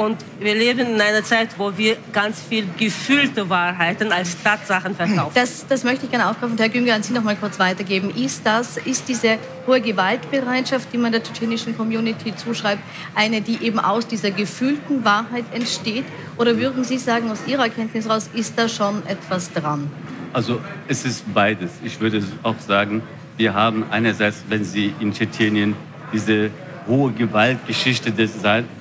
[0.00, 5.32] Und wir leben in einer Zeit, wo wir ganz viel gefühlte Wahrheiten als Tatsachen verkaufen.
[5.34, 6.56] Das, das möchte ich gerne aufgreifen.
[6.56, 8.08] Herr Günger, an Sie noch mal kurz weitergeben.
[8.16, 9.36] Ist das, ist diese
[9.66, 12.82] hohe Gewaltbereitschaft, die man der tschetschenischen Community zuschreibt,
[13.14, 16.06] eine, die eben aus dieser gefühlten Wahrheit entsteht?
[16.38, 19.90] Oder würden Sie sagen, aus Ihrer Erkenntnis heraus, ist da schon etwas dran?
[20.32, 21.72] Also es ist beides.
[21.84, 23.02] Ich würde auch sagen,
[23.36, 25.76] wir haben einerseits, wenn Sie in Tschetschenien
[26.10, 26.50] diese
[26.86, 28.12] hohe Gewaltgeschichte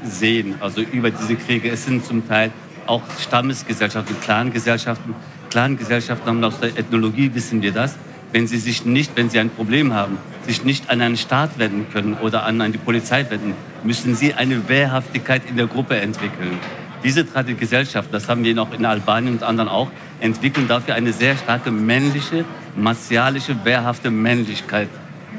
[0.03, 2.51] sehen, also über diese Kriege, es sind zum Teil
[2.85, 5.13] auch Stammesgesellschaften, Clangesellschaften.
[5.49, 7.95] Clangesellschaften haben aus der Ethnologie, wissen wir das,
[8.31, 11.87] wenn sie sich nicht, wenn sie ein Problem haben, sich nicht an einen Staat wenden
[11.91, 16.59] können oder an, an die Polizei wenden, müssen sie eine Wehrhaftigkeit in der Gruppe entwickeln.
[17.03, 21.37] Diese Gesellschaft, das haben wir noch in Albanien und anderen auch, entwickeln dafür eine sehr
[21.37, 22.43] starke männliche,
[22.75, 24.89] martialische, wehrhafte Männlichkeit.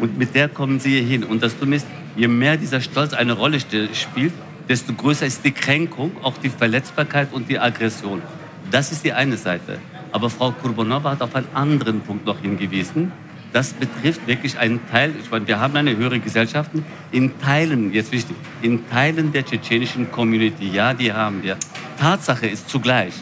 [0.01, 1.25] Und mit der kommen sie hier hin.
[1.25, 4.33] Und das Dumme ist, je mehr dieser Stolz eine Rolle spielt,
[4.69, 8.23] desto größer ist die Kränkung, auch die Verletzbarkeit und die Aggression.
[8.71, 9.79] Das ist die eine Seite.
[10.13, 13.13] Aber Frau Kurbonova hat auf einen anderen Punkt noch hingewiesen.
[13.53, 16.71] Das betrifft wirklich einen Teil, ich meine, wir haben eine höhere Gesellschaft,
[17.11, 21.57] in Teilen, jetzt wichtig, in Teilen der tschetschenischen Community, ja, die haben wir.
[21.99, 23.15] Tatsache ist zugleich,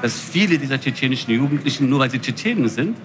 [0.00, 2.96] dass viele dieser tschetschenischen Jugendlichen, nur weil sie Tschetschenen sind,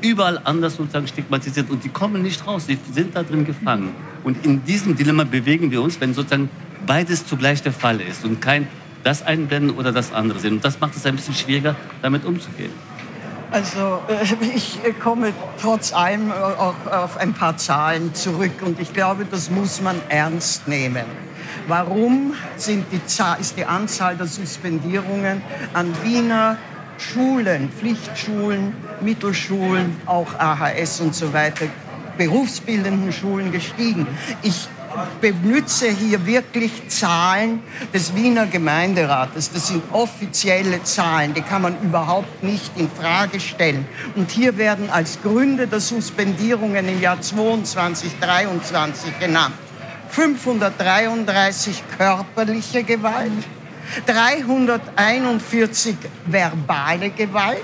[0.00, 3.94] überall anders sozusagen stigmatisiert und die kommen nicht raus, die sind da drin gefangen.
[4.24, 6.50] Und in diesem Dilemma bewegen wir uns, wenn sozusagen
[6.86, 8.68] beides zugleich der Fall ist und kein
[9.04, 10.54] das einblenden oder das andere sehen.
[10.54, 12.72] Und das macht es ein bisschen schwieriger, damit umzugehen.
[13.52, 19.24] Also äh, ich komme trotz allem auch auf ein paar Zahlen zurück und ich glaube,
[19.24, 21.04] das muss man ernst nehmen.
[21.68, 23.00] Warum sind die,
[23.40, 26.58] ist die Anzahl der Suspendierungen an Wiener
[26.98, 31.66] Schulen, Pflichtschulen, Mittelschulen, auch AHS und so weiter,
[32.16, 34.06] berufsbildenden Schulen gestiegen?
[34.42, 34.68] Ich
[35.20, 39.50] benutze hier wirklich Zahlen des Wiener Gemeinderates.
[39.52, 43.86] Das sind offizielle Zahlen, die kann man überhaupt nicht in Frage stellen.
[44.14, 49.54] Und hier werden als Gründe der Suspendierungen im Jahr 22, 23 genannt.
[50.08, 53.32] 533 körperliche Gewalt,
[54.06, 55.96] 341
[56.26, 57.62] verbale Gewalt,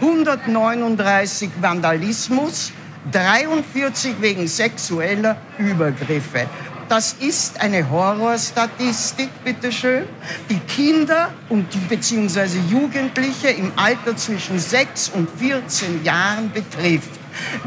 [0.00, 2.72] 139 Vandalismus,
[3.12, 6.46] 43 wegen sexueller Übergriffe.
[6.90, 10.06] Das ist eine Horrorstatistik, bitteschön,
[10.48, 17.10] die Kinder und die, beziehungsweise Jugendliche im Alter zwischen 6 und 14 Jahren betrifft.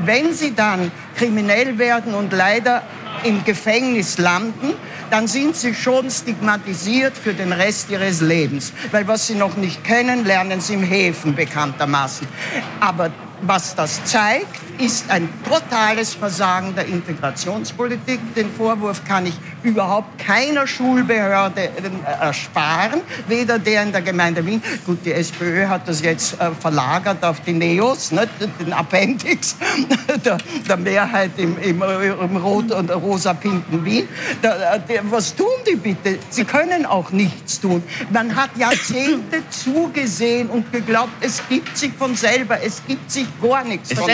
[0.03, 2.83] Wenn sie dann kriminell werden und leider
[3.23, 4.73] im Gefängnis landen,
[5.09, 8.73] dann sind sie schon stigmatisiert für den Rest ihres Lebens.
[8.91, 12.27] Weil was sie noch nicht kennen, lernen sie im Häfen bekanntermaßen.
[12.79, 18.19] Aber was das zeigt, ist ein totales Versagen der Integrationspolitik.
[18.35, 21.69] Den Vorwurf kann ich überhaupt keiner Schulbehörde äh,
[22.21, 24.61] ersparen, weder der in der Gemeinde Wien.
[24.85, 28.27] Gut, die SPÖ hat das jetzt äh, verlagert auf die Neos, ne,
[28.59, 29.55] den Appendix
[30.25, 34.07] der, der Mehrheit im, im, im rot- und rosa-pinken Wien.
[34.41, 36.19] Da, der, was tun die bitte?
[36.29, 37.83] Sie können auch nichts tun.
[38.11, 43.63] Man hat Jahrzehnte zugesehen und geglaubt, es gibt sich von selber, es gibt sich gar
[43.63, 44.07] nichts von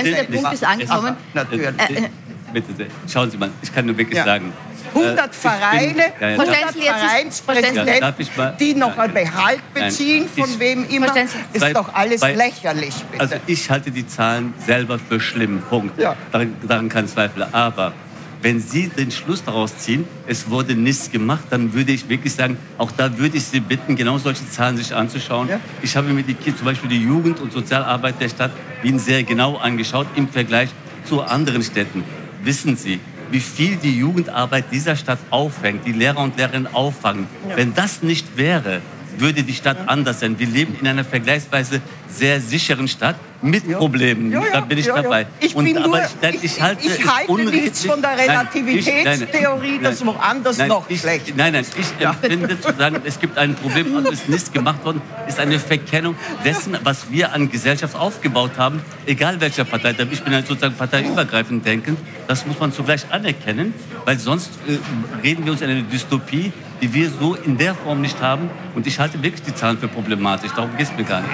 [0.50, 1.16] selber ist angekommen.
[1.34, 1.68] Natürlich.
[1.68, 2.10] Äh, äh,
[2.54, 4.26] bitte, schauen Sie mal, ich kann nur wirklich ja.
[4.26, 4.54] sagen.
[4.94, 8.14] 100 äh, Vereine, ja, ja, 100 Vereinspräsidenten,
[8.60, 11.16] die noch einen Behalt beziehen, Nein, von ich, wem immer,
[11.54, 12.96] ist bei, doch alles bei, lächerlich.
[13.12, 13.22] Bitte.
[13.22, 16.00] Also ich halte die Zahlen selber für schlimm, Punkt.
[16.00, 16.16] Ja.
[16.32, 17.48] Daran, daran kein Zweifel.
[17.52, 17.94] Aber
[18.42, 22.58] Wenn Sie den Schluss daraus ziehen, es wurde nichts gemacht, dann würde ich wirklich sagen,
[22.78, 25.50] auch da würde ich Sie bitten, genau solche Zahlen sich anzuschauen.
[25.50, 25.60] Ja.
[25.82, 29.58] Ich habe mir die, zum Beispiel die Jugend- und Sozialarbeit der Stadt Wien sehr genau
[29.58, 30.70] angeschaut im Vergleich
[31.04, 32.06] zu anderen Städten.
[32.42, 37.28] Wissen Sie, wie viel die Jugendarbeit dieser Stadt auffängt, die Lehrer und Lehrerinnen auffangen.
[37.50, 37.58] Ja.
[37.58, 38.82] Wenn das nicht wäre,
[39.20, 40.38] würde die Stadt anders sein.
[40.40, 43.78] Wir leben in einer vergleichsweise sehr sicheren Stadt mit ja.
[43.78, 44.32] Problemen.
[44.32, 45.28] Ja, ja, da bin ich dabei.
[45.40, 50.58] Ich, bin und, nur, ich, ich, halte, ich halte nichts von der Relativitätstheorie, dass woanders
[50.58, 54.08] nein, noch ich, schlecht Nein, nein, ich empfinde zu sagen, es gibt ein Problem und
[54.08, 58.82] es ist nicht gemacht worden, ist eine Verkennung dessen, was wir an Gesellschaft aufgebaut haben,
[59.06, 59.96] egal welcher Partei.
[60.12, 62.00] Ich bin halt sozusagen parteiübergreifend denkend.
[62.28, 63.74] Das muss man zugleich anerkennen,
[64.06, 64.78] weil sonst äh,
[65.24, 68.50] reden wir uns in eine Dystopie, die wir so in der Form nicht haben.
[68.76, 70.52] Und ich halte wirklich die Zahlen für problematisch.
[70.56, 71.32] Darum geht es mir gar nicht.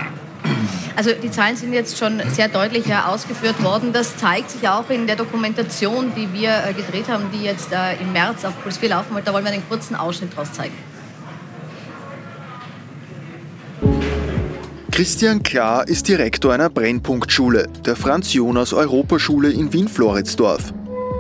[0.96, 3.92] Also die Zahlen sind jetzt schon sehr deutlich ausgeführt worden.
[3.92, 8.02] Das zeigt sich auch in der Dokumentation, die wir äh, gedreht haben, die jetzt äh,
[8.02, 9.28] im März auf Puls 4 laufen wird.
[9.28, 10.74] Da wollen wir einen kurzen Ausschnitt daraus zeigen.
[14.92, 20.74] Christian Klar ist Direktor einer Brennpunktschule, der Franz-Jonas-Europaschule in Wien-Floridsdorf.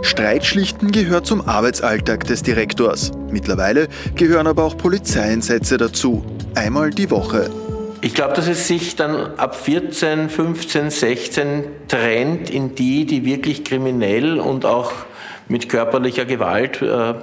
[0.06, 3.12] Streitschlichten gehört zum Arbeitsalltag des Direktors.
[3.32, 6.24] Mittlerweile gehören aber auch Polizeieinsätze dazu.
[6.54, 7.50] Einmal die Woche.
[8.02, 13.64] Ich glaube, dass es sich dann ab 14, 15, 16 trennt in die, die wirklich
[13.64, 14.92] kriminell und auch
[15.48, 17.16] mit körperlicher Gewalt äh,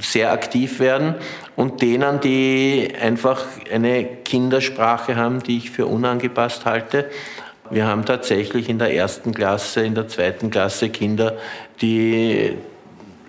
[0.00, 1.14] sehr aktiv werden
[1.56, 7.10] und denen, die einfach eine Kindersprache haben, die ich für unangepasst halte.
[7.70, 11.36] Wir haben tatsächlich in der ersten Klasse, in der zweiten Klasse Kinder,
[11.80, 12.54] die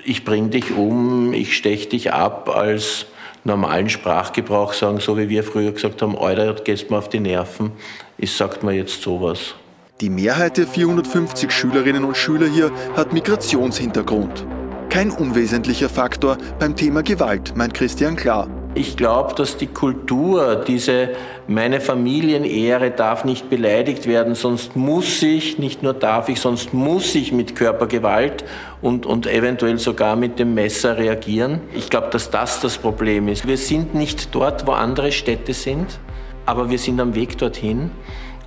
[0.03, 3.05] ich bring dich um, ich stech dich ab als
[3.43, 7.71] normalen Sprachgebrauch sagen, so wie wir früher gesagt haben, Alter, gehst mir auf die Nerven,
[8.17, 9.55] ist, sagt man jetzt sowas.
[10.01, 14.45] Die Mehrheit der 450 Schülerinnen und Schüler hier hat Migrationshintergrund.
[14.89, 18.47] Kein unwesentlicher Faktor beim Thema Gewalt, meint Christian Klar.
[18.75, 21.09] Ich glaube, dass die Kultur, diese
[21.47, 27.15] meine Familienehre darf nicht beleidigt werden, sonst muss ich, nicht nur darf ich, sonst muss
[27.15, 28.45] ich mit Körpergewalt
[28.81, 31.61] und, und eventuell sogar mit dem Messer reagieren.
[31.73, 33.47] Ich glaube, dass das das Problem ist.
[33.47, 35.99] Wir sind nicht dort, wo andere Städte sind,
[36.45, 37.89] aber wir sind am Weg dorthin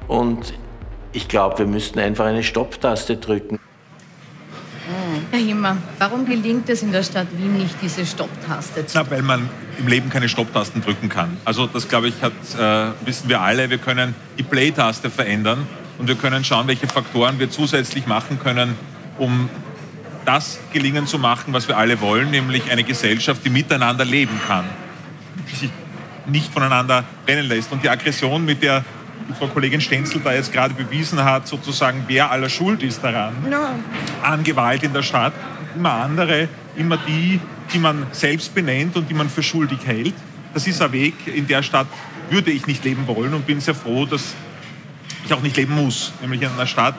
[0.06, 0.54] und
[1.12, 3.58] ich glaube, wir müssten einfach eine Stopptaste drücken.
[5.30, 9.10] Herr Himmer, warum gelingt es in der Stadt Wien nicht, diese Stopptaste zu drücken?
[9.10, 11.36] weil man im Leben keine Stopptasten drücken kann.
[11.44, 13.70] Also das, glaube ich, hat, äh, wissen wir alle.
[13.70, 15.66] Wir können die Play-Taste verändern
[15.98, 18.74] und wir können schauen, welche Faktoren wir zusätzlich machen können,
[19.18, 19.48] um
[20.24, 24.64] das gelingen zu machen, was wir alle wollen, nämlich eine Gesellschaft, die miteinander leben kann,
[25.50, 25.70] die sich
[26.26, 27.72] nicht voneinander trennen lässt.
[27.72, 28.84] Und die Aggression, mit der
[29.38, 33.74] Frau Kollegin Stenzel da jetzt gerade bewiesen hat, sozusagen, wer aller schuld ist daran, ja.
[34.22, 35.32] an Gewalt in der Stadt.
[35.74, 37.40] Immer andere, immer die,
[37.72, 40.14] die man selbst benennt und die man für schuldig hält.
[40.54, 41.86] Das ist ein Weg, in der Stadt
[42.30, 44.34] würde ich nicht leben wollen und bin sehr froh, dass
[45.24, 46.12] ich auch nicht leben muss.
[46.20, 46.94] Nämlich in einer Stadt,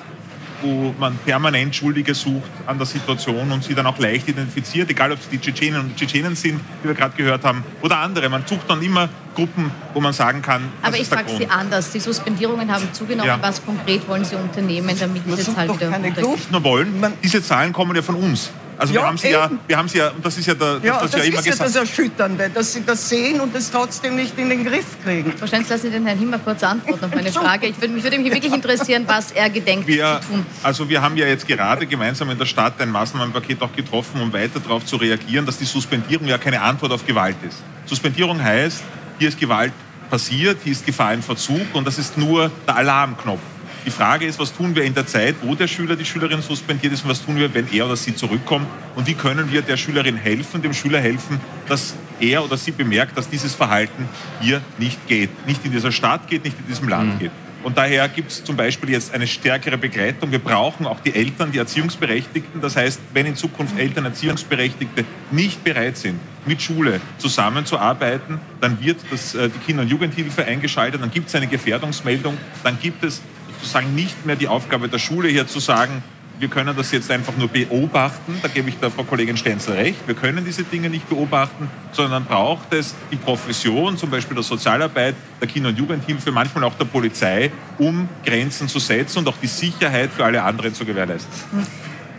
[0.64, 5.12] wo man permanent Schuldige sucht an der Situation und sie dann auch leicht identifiziert, egal
[5.12, 8.30] ob es die Tschetschenen und Tschetschenen sind, die wir gerade gehört haben, oder andere.
[8.30, 11.92] Man sucht dann immer Gruppen, wo man sagen kann, Aber ich frage Sie anders.
[11.92, 13.28] Die Suspendierungen haben zugenommen.
[13.28, 13.40] Ja.
[13.42, 17.04] Was konkret wollen Sie unternehmen, damit diese Zahl wieder Nicht nur wollen.
[17.24, 18.52] Diese Zahlen kommen ja von uns.
[18.84, 20.82] Also ja, wir haben sie ja, wir haben sie ja, und das ist ja, der,
[20.84, 21.74] ja, das, das ja immer ist gesagt.
[21.74, 25.34] ja das Erschütternde, dass sie das sehen und es trotzdem nicht in den Griff kriegen.
[25.40, 27.68] Wahrscheinlich lassen Sie den Herrn Himmer kurz antworten auf meine Frage.
[27.68, 30.46] Ich würde, mich würde mich wirklich interessieren, was er gedenkt wir, zu tun.
[30.64, 34.34] Also wir haben ja jetzt gerade gemeinsam in der Stadt ein Maßnahmenpaket auch getroffen, um
[34.34, 37.60] weiter darauf zu reagieren, dass die Suspendierung ja keine Antwort auf Gewalt ist.
[37.86, 38.84] Suspendierung heißt,
[39.18, 39.72] hier ist Gewalt
[40.10, 43.40] passiert, hier ist Gefahr im Verzug und das ist nur der Alarmknopf.
[43.86, 46.94] Die Frage ist, was tun wir in der Zeit, wo der Schüler, die Schülerin suspendiert
[46.94, 49.76] ist und was tun wir, wenn er oder sie zurückkommt und wie können wir der
[49.76, 54.08] Schülerin helfen, dem Schüler helfen, dass er oder sie bemerkt, dass dieses Verhalten
[54.40, 57.20] hier nicht geht, nicht in dieser Stadt geht, nicht in diesem Land mhm.
[57.20, 57.32] geht.
[57.64, 60.32] Und daher gibt es zum Beispiel jetzt eine stärkere Begleitung.
[60.32, 62.60] Wir brauchen auch die Eltern, die Erziehungsberechtigten.
[62.60, 68.98] Das heißt, wenn in Zukunft Eltern, Erziehungsberechtigte nicht bereit sind, mit Schule zusammenzuarbeiten, dann wird
[69.10, 73.22] das, äh, die Kinder- und Jugendhilfe eingeschaltet, dann gibt es eine Gefährdungsmeldung, dann gibt es
[73.64, 76.04] sozusagen nicht mehr die Aufgabe der Schule hier zu sagen,
[76.40, 80.06] wir können das jetzt einfach nur beobachten, da gebe ich der Frau Kollegin Stenzel recht,
[80.06, 85.16] wir können diese Dinge nicht beobachten, sondern braucht es die Profession, zum Beispiel der Sozialarbeit,
[85.40, 89.48] der Kinder- und Jugendhilfe, manchmal auch der Polizei, um Grenzen zu setzen und auch die
[89.48, 91.32] Sicherheit für alle anderen zu gewährleisten.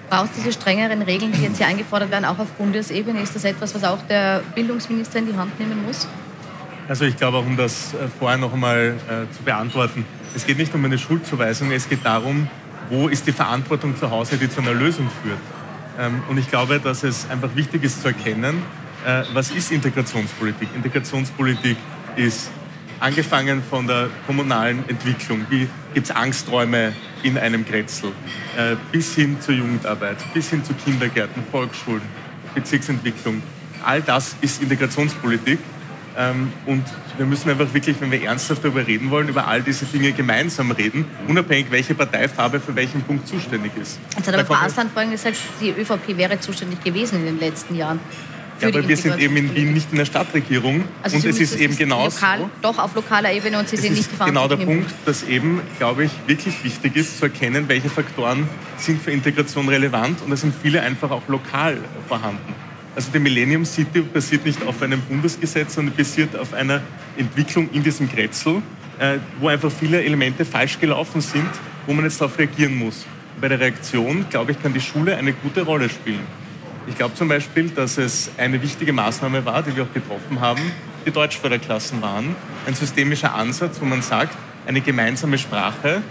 [0.08, 3.20] Braucht es diese strengeren Regeln, die jetzt hier eingefordert werden, auch auf Bundesebene?
[3.20, 6.06] Ist das etwas, was auch der Bildungsminister in die Hand nehmen muss?
[6.88, 10.04] Also ich glaube, um das äh, vorher noch einmal äh, zu beantworten,
[10.34, 12.48] es geht nicht um eine Schuldzuweisung, es geht darum,
[12.90, 15.38] wo ist die Verantwortung zu Hause, die zu einer Lösung führt.
[15.98, 18.62] Ähm, und ich glaube, dass es einfach wichtig ist zu erkennen,
[19.06, 20.68] äh, was ist Integrationspolitik.
[20.74, 21.76] Integrationspolitik
[22.16, 22.50] ist
[23.00, 26.92] angefangen von der kommunalen Entwicklung, wie gibt es Angsträume
[27.22, 28.08] in einem Grätzl,
[28.56, 32.02] äh, bis hin zur Jugendarbeit, bis hin zu Kindergärten, Volksschulen,
[32.54, 33.42] Bezirksentwicklung.
[33.84, 35.58] All das ist Integrationspolitik.
[36.16, 36.84] Ähm, und
[37.16, 40.70] wir müssen einfach wirklich, wenn wir ernsthaft darüber reden wollen, über all diese Dinge gemeinsam
[40.70, 43.98] reden, unabhängig, welche Parteifarbe für welchen Punkt zuständig ist.
[44.16, 47.74] Jetzt hat aber Frau Aslan vorhin gesagt, die ÖVP wäre zuständig gewesen in den letzten
[47.74, 47.98] Jahren.
[48.60, 51.56] Ja, aber wir sind eben in Wien nicht in der Stadtregierung also und es ist
[51.56, 54.56] eben genau lokal, Doch auf lokaler Ebene und Sie sind nicht die genau der.
[54.56, 59.68] Punkt, dass eben, glaube ich, wirklich wichtig ist zu erkennen, welche Faktoren sind für Integration
[59.68, 62.54] relevant und da sind viele einfach auch lokal vorhanden.
[62.96, 66.80] Also die Millennium City basiert nicht auf einem Bundesgesetz, sondern basiert auf einer
[67.16, 68.62] Entwicklung in diesem Grätzl,
[68.98, 71.48] äh, wo einfach viele Elemente falsch gelaufen sind,
[71.86, 73.04] wo man jetzt darauf reagieren muss.
[73.40, 76.24] Bei der Reaktion, glaube ich, kann die Schule eine gute Rolle spielen.
[76.86, 80.60] Ich glaube zum Beispiel, dass es eine wichtige Maßnahme war, die wir auch getroffen haben,
[81.04, 82.36] die Deutschförderklassen waren.
[82.66, 86.02] Ein systemischer Ansatz, wo man sagt, eine gemeinsame Sprache,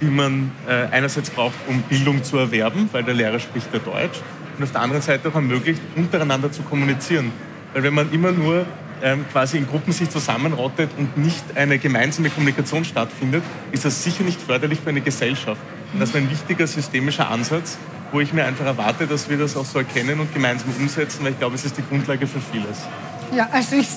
[0.00, 4.20] die man äh, einerseits braucht, um Bildung zu erwerben, weil der Lehrer spricht ja Deutsch,
[4.58, 7.32] und auf der anderen Seite auch ermöglicht, untereinander zu kommunizieren.
[7.72, 8.66] Weil wenn man immer nur
[9.02, 13.42] ähm, quasi in Gruppen sich zusammenrottet und nicht eine gemeinsame Kommunikation stattfindet,
[13.72, 15.60] ist das sicher nicht förderlich für eine Gesellschaft.
[15.92, 17.76] Und das ist ein wichtiger systemischer Ansatz,
[18.12, 21.32] wo ich mir einfach erwarte, dass wir das auch so erkennen und gemeinsam umsetzen, weil
[21.32, 22.86] ich glaube, es ist die Grundlage für vieles.
[23.34, 23.88] Ja, also ich,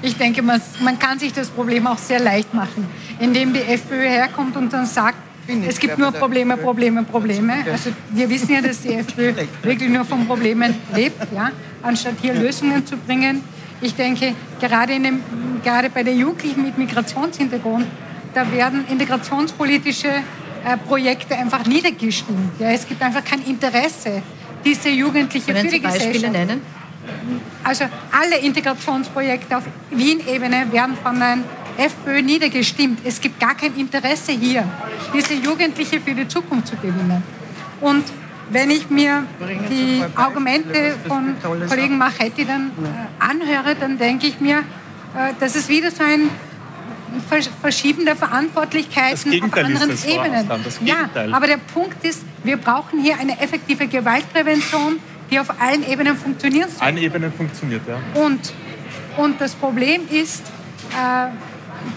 [0.00, 2.88] ich denke, man, man kann sich das Problem auch sehr leicht machen,
[3.20, 5.18] indem die FPÖ herkommt und dann sagt,
[5.68, 7.54] es gibt nur Probleme, Probleme, Probleme.
[7.70, 11.50] Also wir wissen ja, dass die FPÖ wirklich nur von Problemen lebt, ja,
[11.82, 13.42] anstatt hier Lösungen zu bringen.
[13.80, 15.20] Ich denke, gerade, in dem,
[15.64, 17.86] gerade bei den Jugendlichen mit Migrationshintergrund,
[18.34, 22.60] da werden integrationspolitische äh, Projekte einfach niedergestimmt.
[22.60, 24.22] Ja, es gibt einfach kein Interesse,
[24.64, 26.46] diese Jugendliche Können für Sie die Beispiele Gesellschaft.
[26.46, 26.62] nennen?
[27.64, 31.38] Also alle Integrationsprojekte auf Wien-Ebene werden von der
[31.76, 33.00] FPÖ niedergestimmt.
[33.04, 34.64] Es gibt gar kein Interesse hier,
[35.14, 37.22] diese Jugendliche für die Zukunft zu gewinnen.
[37.80, 38.04] Und
[38.50, 39.24] wenn ich mir
[39.70, 41.36] die Argumente von
[41.68, 46.28] Kollegen Machetti dann äh, anhöre, dann denke ich mir, äh, das ist wieder so ein
[47.30, 50.48] Versch- Verschieben der Verantwortlichkeiten auf anderen Ebenen.
[50.84, 54.98] Ja, aber der Punkt ist, wir brauchen hier eine effektive Gewaltprävention,
[55.30, 56.86] die auf allen Ebenen funktionieren soll.
[56.86, 57.98] Allen Ebenen funktioniert, ja.
[58.20, 58.52] Und,
[59.16, 60.42] und das Problem ist,
[60.90, 61.28] äh,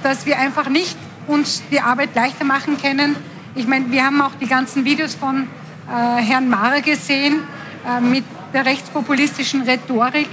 [0.04, 3.16] dass wir einfach nicht uns die Arbeit leichter machen können.
[3.56, 5.48] Ich meine, wir haben auch die ganzen Videos von
[5.88, 7.40] äh, Herrn Mara gesehen
[7.88, 10.30] äh, mit der rechtspopulistischen Rhetorik,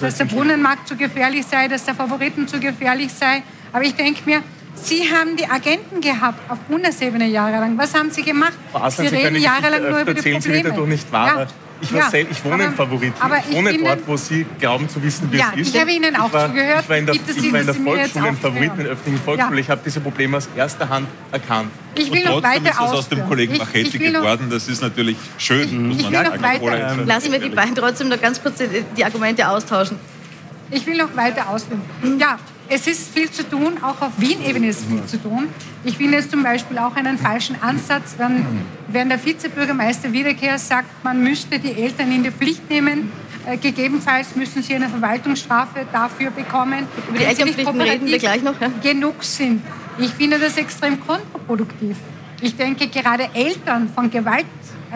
[0.00, 3.42] dass der Brunnenmarkt zu gefährlich sei, dass der Favoriten zu gefährlich sei.
[3.72, 4.42] Aber ich denke mir,
[4.76, 7.78] Sie haben die Agenten gehabt auf Bundesebene jahrelang.
[7.78, 8.52] Was haben Sie gemacht?
[8.72, 10.68] Frau Aslan, Sie Sie reden jahrelang nur über die erzählen, Sie Probleme.
[10.68, 11.40] wieder doch nicht wahr.
[11.40, 11.46] Ja.
[11.80, 13.12] Ich, war Ja, sel- ich wohne aber- im Favorit.
[13.20, 15.74] aber ich wohne dort, wo Sie glauben zu wissen, wie Ja, es ist.
[15.74, 16.80] ich habe Ihnen auch ich war, zugehört.
[16.82, 18.36] Ich war in der, ich war in der Volksschule im aufhören.
[18.36, 19.54] Favorit, in der öffentlichen Volksschule.
[19.56, 19.60] Ja.
[19.60, 21.70] Ich habe diese Probleme aus erster Hand erkannt.
[21.94, 23.28] Ich will Und noch trotzdem weiter ist das aus dem ausführen.
[23.28, 24.46] Kollegen Ich- Machetti ich will noch- geworden.
[24.50, 27.06] Das ist natürlich schön, muss ich man will noch sagen.
[27.06, 29.98] Lassen wir die beiden trotzdem noch ganz kurz die, die Argumente austauschen.
[30.70, 31.82] Ich will noch weiter ausführen.
[32.18, 35.48] Ja, es ist viel zu tun, auch auf Wien-Ebene ist viel zu tun.
[35.84, 38.44] Ich finde es zum Beispiel auch einen falschen Ansatz, wenn,
[38.88, 43.12] wenn der Vizebürgermeister Wiederkehr sagt, man müsste die Eltern in die Pflicht nehmen.
[43.46, 46.86] Äh, gegebenenfalls müssen sie eine Verwaltungsstrafe dafür bekommen.
[47.08, 48.70] Über die Elternpflichten reden wir gleich noch, ja.
[48.82, 49.62] Genug sind.
[49.98, 51.96] Ich finde das extrem kontraproduktiv.
[52.40, 54.46] Ich denke, gerade Eltern von Gewalt
[54.90, 54.94] äh,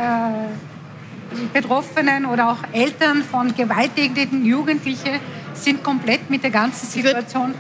[1.53, 5.21] Betroffenen oder auch Eltern von gewalttätigen Jugendlichen
[5.55, 7.55] sind komplett mit der ganzen Situation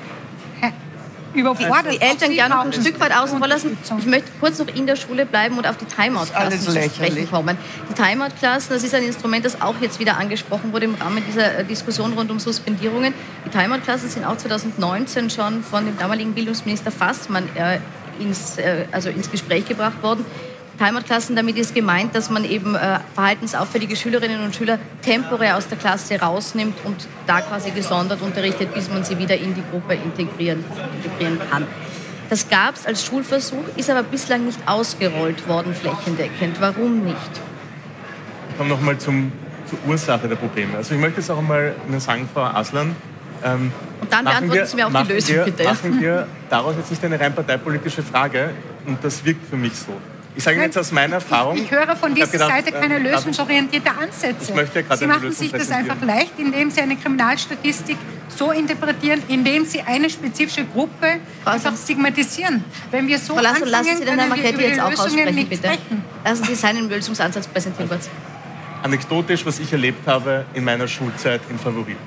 [1.34, 1.92] überfordert.
[1.92, 3.76] Die Eltern gerne noch ein Stück weit außen vor lassen.
[3.98, 7.56] Ich möchte kurz noch in der Schule bleiben und auf die Timeout-Klassen zu sprechen kommen.
[7.90, 11.58] Die Timeout-Klassen, das ist ein Instrument, das auch jetzt wieder angesprochen wurde im Rahmen dieser
[11.58, 13.14] äh, Diskussion rund um Suspendierungen.
[13.44, 17.78] Die Timeout-Klassen sind auch 2019 schon von dem damaligen Bildungsminister Fassmann äh,
[18.20, 20.24] ins, äh, also ins Gespräch gebracht worden.
[20.78, 25.76] Timeout-Klassen, damit ist gemeint, dass man eben äh, verhaltensauffällige Schülerinnen und Schüler temporär aus der
[25.76, 30.64] Klasse rausnimmt und da quasi gesondert unterrichtet, bis man sie wieder in die Gruppe integrieren,
[31.02, 31.66] integrieren kann.
[32.30, 36.60] Das gab es als Schulversuch, ist aber bislang nicht ausgerollt worden flächendeckend.
[36.60, 37.16] Warum nicht?
[38.50, 39.14] Ich komme nochmal zur
[39.86, 40.76] Ursache der Probleme.
[40.76, 42.94] Also ich möchte jetzt auch einmal Ihnen sagen, Frau Aslan,
[43.44, 45.64] ähm, Und dann beantworten Sie mir auch die Lösung, wir, bitte.
[45.64, 48.50] Machen wir daraus jetzt nicht eine rein parteipolitische Frage
[48.86, 49.92] und das wirkt für mich so.
[50.38, 51.56] Ich sage Ihnen jetzt aus meiner Erfahrung.
[51.56, 54.36] Ich höre von dieser gedacht, Seite keine ähm, lösungsorientierte Ansätze.
[54.50, 57.96] Ich möchte ja gerade Sie machen sich das einfach leicht, indem Sie eine Kriminalstatistik
[58.28, 62.62] so interpretieren, indem Sie eine spezifische Gruppe einfach stigmatisieren.
[62.92, 65.34] Wenn wir so Frau Lassen, anfangen, lassen Sie den Herrn Marchetti jetzt auch Lösungen aussprechen,
[65.34, 65.62] nicht bitte.
[65.66, 66.04] sprechen.
[66.24, 68.08] Lassen Sie seinen Lösungsansatz präsentieren kurz.
[68.84, 71.98] anekdotisch, was ich erlebt habe in meiner Schulzeit in Favoriten.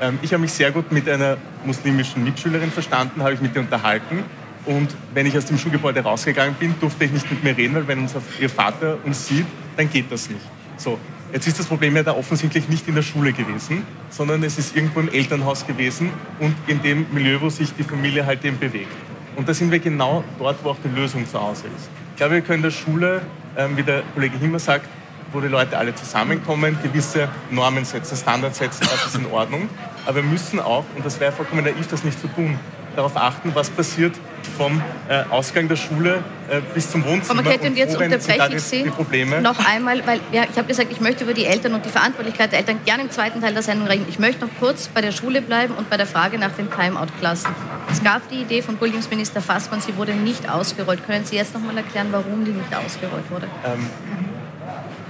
[0.00, 3.60] Ähm, ich habe mich sehr gut mit einer muslimischen Mitschülerin verstanden, habe ich mit ihr
[3.60, 4.24] unterhalten.
[4.68, 7.88] Und wenn ich aus dem Schulgebäude rausgegangen bin, durfte ich nicht mit mir reden, weil
[7.88, 9.46] wenn unser, ihr Vater uns sieht,
[9.78, 10.42] dann geht das nicht.
[10.76, 10.98] So,
[11.32, 14.76] jetzt ist das Problem ja da offensichtlich nicht in der Schule gewesen, sondern es ist
[14.76, 18.92] irgendwo im Elternhaus gewesen und in dem Milieu, wo sich die Familie halt eben bewegt.
[19.36, 21.88] Und da sind wir genau dort, wo auch die Lösung zu Hause ist.
[22.10, 23.22] Ich glaube, wir können der Schule,
[23.56, 24.86] ähm, wie der Kollege Himmer sagt,
[25.32, 29.70] wo die Leute alle zusammenkommen, gewisse Normen setzen, Standards setzen, das ist in Ordnung.
[30.04, 32.58] Aber wir müssen auch, und das wäre vollkommen naiv, das nicht zu tun,
[32.98, 34.14] darauf achten, was passiert
[34.56, 37.42] vom äh, Ausgang der Schule äh, bis zum Wohnzimmer.
[37.42, 39.40] Frau Markette, und jetzt unterbreche ich Sie Probleme.
[39.40, 42.50] noch einmal, weil ja, ich habe gesagt, ich möchte über die Eltern und die Verantwortlichkeit
[42.50, 44.06] der Eltern gerne im zweiten Teil der Sendung reden.
[44.08, 47.54] Ich möchte noch kurz bei der Schule bleiben und bei der Frage nach den Timeout-Klassen.
[47.90, 51.06] Es gab die Idee von Bildungsminister Fassmann, sie wurde nicht ausgerollt.
[51.06, 53.46] Können Sie jetzt noch mal erklären, warum die nicht ausgerollt wurde?
[53.64, 53.86] Ähm,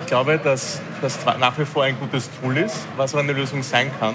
[0.03, 3.63] ich glaube, dass das nach wie vor ein gutes Tool ist, was aber eine Lösung
[3.63, 4.15] sein kann.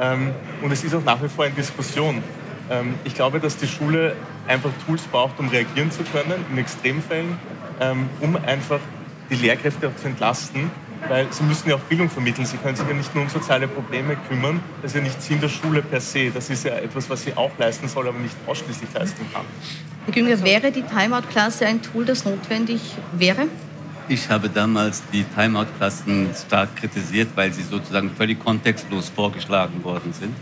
[0.00, 0.32] Ähm,
[0.62, 2.22] und es ist auch nach wie vor in Diskussion.
[2.70, 4.16] Ähm, ich glaube, dass die Schule
[4.46, 7.38] einfach Tools braucht, um reagieren zu können in Extremfällen,
[7.80, 8.80] ähm, um einfach
[9.30, 10.70] die Lehrkräfte auch zu entlasten,
[11.08, 12.46] weil sie müssen ja auch Bildung vermitteln.
[12.46, 14.60] Sie können sich ja nicht nur um soziale Probleme kümmern.
[14.82, 16.30] Das ist ja nicht Sinn der Schule per se.
[16.30, 19.44] Das ist ja etwas, was sie auch leisten soll, aber nicht ausschließlich leisten kann.
[20.06, 22.80] Herr Günger, wäre die Timeout-Klasse ein Tool, das notwendig
[23.12, 23.46] wäre?
[24.08, 30.34] Ich habe damals die Timeout-Klassen stark kritisiert, weil sie sozusagen völlig kontextlos vorgeschlagen worden sind.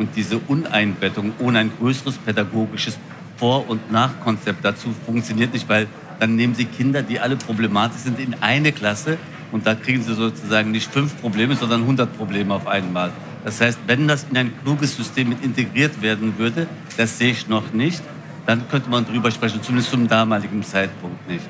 [0.00, 2.98] Und diese Uneinbettung ohne ein größeres pädagogisches
[3.36, 5.88] Vor- und Nachkonzept dazu funktioniert nicht, weil
[6.18, 9.18] dann nehmen Sie Kinder, die alle problematisch sind, in eine Klasse
[9.52, 13.12] und da kriegen Sie sozusagen nicht fünf Probleme, sondern 100 Probleme auf einmal.
[13.44, 17.46] Das heißt, wenn das in ein kluges System mit integriert werden würde, das sehe ich
[17.46, 18.02] noch nicht,
[18.46, 21.44] dann könnte man darüber sprechen, zumindest zum damaligen Zeitpunkt nicht.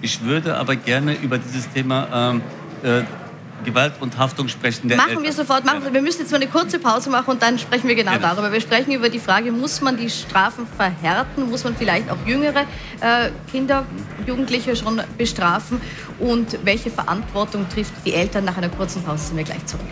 [0.00, 2.42] Ich würde aber gerne über dieses Thema ähm,
[2.84, 3.02] äh,
[3.64, 4.88] Gewalt und Haftung sprechen.
[4.88, 5.24] machen Eltern.
[5.24, 5.64] wir sofort.
[5.64, 5.92] Machen wir.
[5.94, 8.18] wir müssen jetzt mal eine kurze Pause machen und dann sprechen wir genau ja.
[8.18, 8.52] darüber.
[8.52, 11.48] Wir sprechen über die Frage, muss man die Strafen verhärten?
[11.48, 12.60] Muss man vielleicht auch jüngere
[13.00, 13.84] äh, Kinder,
[14.26, 15.80] Jugendliche schon bestrafen?
[16.18, 18.44] Und welche Verantwortung trifft die Eltern?
[18.44, 19.86] Nach einer kurzen Pause sind wir gleich zurück.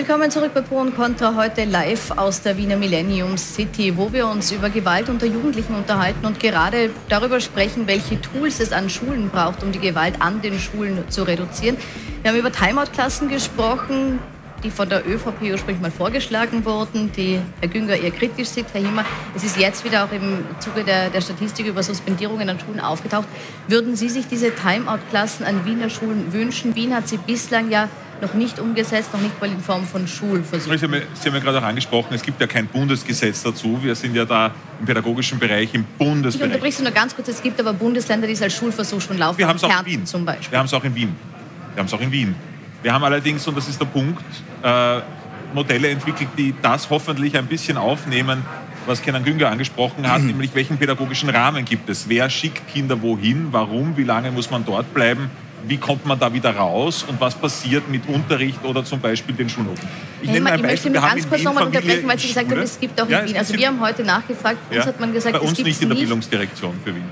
[0.00, 4.26] Willkommen zurück bei Pro und Contra, heute live aus der Wiener Millennium City, wo wir
[4.28, 9.28] uns über Gewalt unter Jugendlichen unterhalten und gerade darüber sprechen, welche Tools es an Schulen
[9.28, 11.76] braucht, um die Gewalt an den Schulen zu reduzieren.
[12.22, 14.20] Wir haben über Timeout-Klassen gesprochen,
[14.64, 18.72] die von der ÖVP ursprünglich mal vorgeschlagen wurden, die Herr Günger eher kritisch sieht.
[18.72, 19.04] Herr Himmer,
[19.36, 23.28] es ist jetzt wieder auch im Zuge der, der Statistik über Suspendierungen an Schulen aufgetaucht.
[23.68, 26.74] Würden Sie sich diese Timeout-Klassen an Wiener Schulen wünschen?
[26.74, 27.90] Wien hat sie bislang ja
[28.22, 30.78] noch nicht umgesetzt, noch nicht mal in Form von Schulversuchen.
[30.78, 33.78] Sie haben, ja, Sie haben ja gerade auch angesprochen, es gibt ja kein Bundesgesetz dazu.
[33.82, 36.48] Wir sind ja da im pädagogischen Bereich, im Bundesbereich.
[36.48, 39.18] Ich unterbrich Sie nur ganz kurz, es gibt aber Bundesländer, die es als Schulversuch schon
[39.18, 39.38] laufen.
[39.38, 40.06] Wir haben es auch in Wien.
[40.06, 40.52] Zum Beispiel.
[40.52, 41.16] Wir haben es auch in Wien.
[41.74, 42.34] Wir haben es auch in Wien.
[42.82, 44.24] Wir haben allerdings, und das ist der Punkt,
[44.62, 45.00] äh,
[45.52, 48.42] Modelle entwickelt, die das hoffentlich ein bisschen aufnehmen,
[48.86, 50.26] was Kenan Günger angesprochen hat, mhm.
[50.28, 52.08] nämlich welchen pädagogischen Rahmen gibt es?
[52.08, 53.48] Wer schickt Kinder wohin?
[53.50, 53.96] Warum?
[53.96, 55.30] Wie lange muss man dort bleiben?
[55.66, 59.48] Wie kommt man da wieder raus und was passiert mit Unterricht oder zum Beispiel den
[59.48, 59.86] Schulnoten.
[60.22, 60.74] Ich, hey, nenne ein Beispiel.
[60.74, 63.12] ich möchte mich ganz kurz nochmal unterbrechen, weil Sie gesagt haben, es gibt auch in
[63.12, 63.36] ja, Wien.
[63.36, 65.96] Also wir haben heute nachgefragt, uns hat man gesagt, Bei uns es nicht in der
[65.96, 67.04] Bildungsdirektion für Wien.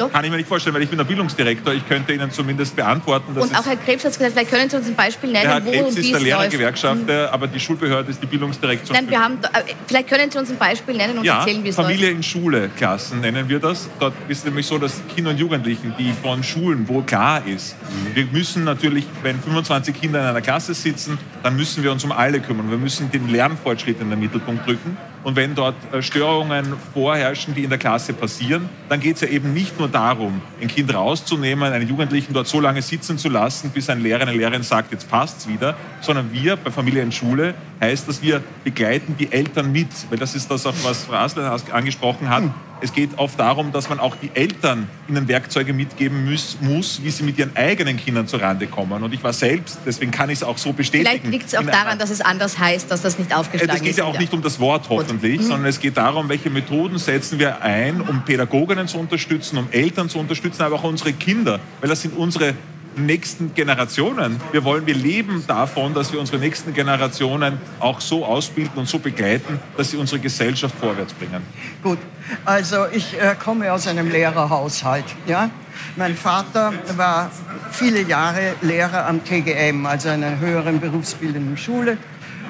[0.00, 0.10] Doch.
[0.10, 1.74] Kann ich mir nicht vorstellen, weil ich bin der Bildungsdirektor.
[1.74, 4.76] Ich könnte Ihnen zumindest beantworten, dass Und auch Herr Krebs hat gesagt, vielleicht können Sie
[4.76, 7.34] uns ein Beispiel nennen, Herr wo Krebs und wie ist der Lehrergewerkschafter, mhm.
[7.34, 8.96] aber die Schulbehörde ist die Bildungsdirektion.
[8.96, 11.68] Nein, wir haben, äh, vielleicht können Sie uns ein Beispiel nennen und ja, erzählen, wie
[11.68, 12.16] es Familie läuft.
[12.16, 13.90] in Schule, Klassen nennen wir das.
[13.98, 17.76] Dort ist es nämlich so, dass Kinder und Jugendlichen, die von Schulen, wo klar ist,
[17.82, 18.16] mhm.
[18.16, 22.12] wir müssen natürlich, wenn 25 Kinder in einer Klasse sitzen, dann müssen wir uns um
[22.12, 22.70] alle kümmern.
[22.70, 24.96] Wir müssen den Lernfortschritt in den Mittelpunkt drücken.
[25.22, 29.28] Und wenn dort äh, Störungen vorherrschen, die in der Klasse passieren, dann geht es ja
[29.28, 33.70] eben nicht nur darum, ein Kind rauszunehmen, einen Jugendlichen dort so lange sitzen zu lassen,
[33.70, 37.54] bis ein Lehrer, eine Lehrerin sagt, jetzt passt's wieder, sondern wir bei Familie in Schule
[37.80, 42.30] heißt, dass wir begleiten die Eltern mit, weil das ist das, was Frau Asler angesprochen
[42.30, 42.44] hat.
[42.82, 47.10] Es geht oft darum, dass man auch die Eltern ihnen Werkzeuge mitgeben muss, muss, wie
[47.10, 49.02] sie mit ihren eigenen Kindern zurande kommen.
[49.02, 51.08] Und ich war selbst, deswegen kann ich es auch so bestätigen.
[51.08, 53.80] Vielleicht liegt es auch daran, dass es anders heißt, dass das nicht aufgeschlagen ist.
[53.80, 55.44] Es geht ja auch nicht um das Wort hoffentlich, mhm.
[55.44, 60.08] sondern es geht darum, welche Methoden setzen wir ein, um Pädagoginnen zu unterstützen, um Eltern
[60.08, 62.54] zu unterstützen, aber auch unsere Kinder, weil das sind unsere
[62.96, 64.40] nächsten Generationen.
[64.52, 68.98] Wir wollen, wir leben davon, dass wir unsere nächsten Generationen auch so ausbilden und so
[68.98, 71.42] begleiten, dass sie unsere Gesellschaft vorwärts bringen.
[71.82, 71.98] Gut,
[72.44, 75.04] also ich äh, komme aus einem Lehrerhaushalt.
[75.26, 75.50] Ja?
[75.96, 77.30] Mein Vater war
[77.70, 81.96] viele Jahre Lehrer am TGM, also einer höheren berufsbildenden Schule.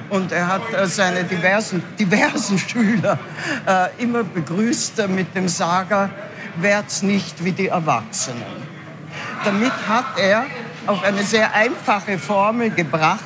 [0.09, 3.17] Und er hat äh, seine diversen, diversen Schüler
[3.65, 6.09] äh, immer begrüßt mit dem Sager,
[6.57, 8.70] werd's nicht wie die Erwachsenen.
[9.43, 10.45] Damit hat er
[10.85, 13.23] auf eine sehr einfache Formel gebracht,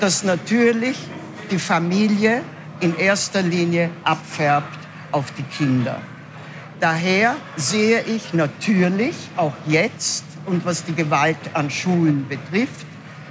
[0.00, 0.98] dass natürlich
[1.50, 2.42] die Familie
[2.80, 4.78] in erster Linie abfärbt
[5.12, 6.00] auf die Kinder.
[6.80, 12.86] Daher sehe ich natürlich auch jetzt und was die Gewalt an Schulen betrifft,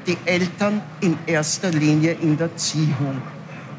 [0.07, 3.21] die Eltern in erster Linie in der Ziehung.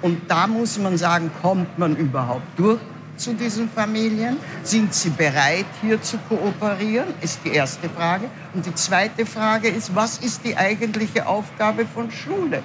[0.03, 2.81] Und da muss man sagen, kommt man überhaupt durch
[3.17, 4.37] zu diesen Familien?
[4.63, 7.15] Sind sie bereit, hier zu kooperieren?
[7.21, 8.29] Ist die erste Frage.
[8.55, 12.63] Und die zweite Frage ist, was ist die eigentliche Aufgabe von Schule?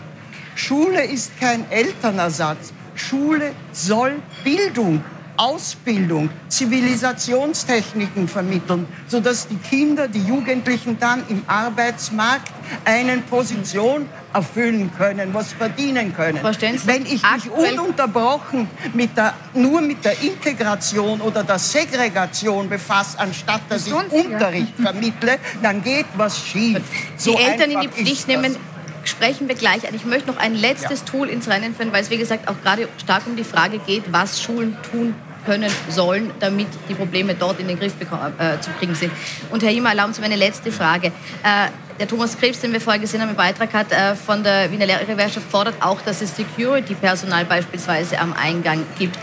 [0.56, 2.74] Schule ist kein Elternersatz.
[2.96, 5.04] Schule soll Bildung
[5.38, 12.52] Ausbildung, Zivilisationstechniken vermitteln, sodass die Kinder, die Jugendlichen dann im Arbeitsmarkt
[12.86, 16.40] eine Position erfüllen können, was verdienen können.
[16.86, 23.62] Wenn ich mich ununterbrochen mit der, nur mit der Integration oder der Segregation befasse, anstatt
[23.70, 26.82] dass ich Unterricht vermittle, dann geht was schief.
[27.18, 28.56] So die Eltern in die Pflicht nehmen,
[29.04, 29.96] sprechen wir gleich an.
[29.96, 31.06] Ich möchte noch ein letztes ja.
[31.06, 34.12] Tool ins Rennen führen, weil es, wie gesagt, auch gerade stark um die Frage geht,
[34.12, 38.96] was Schulen tun können sollen, damit die Probleme dort in den Griff äh, zu kriegen
[38.96, 39.12] sind.
[39.50, 41.08] Und Herr Jimmer, erlauben Sie mir eine letzte Frage.
[41.08, 44.72] Äh, der Thomas Krebs, den wir vorher gesehen haben, im Beitrag hat äh, von der
[44.72, 49.18] Wiener Lehrergewerkschaft fordert auch, dass es Security-Personal beispielsweise am Eingang gibt.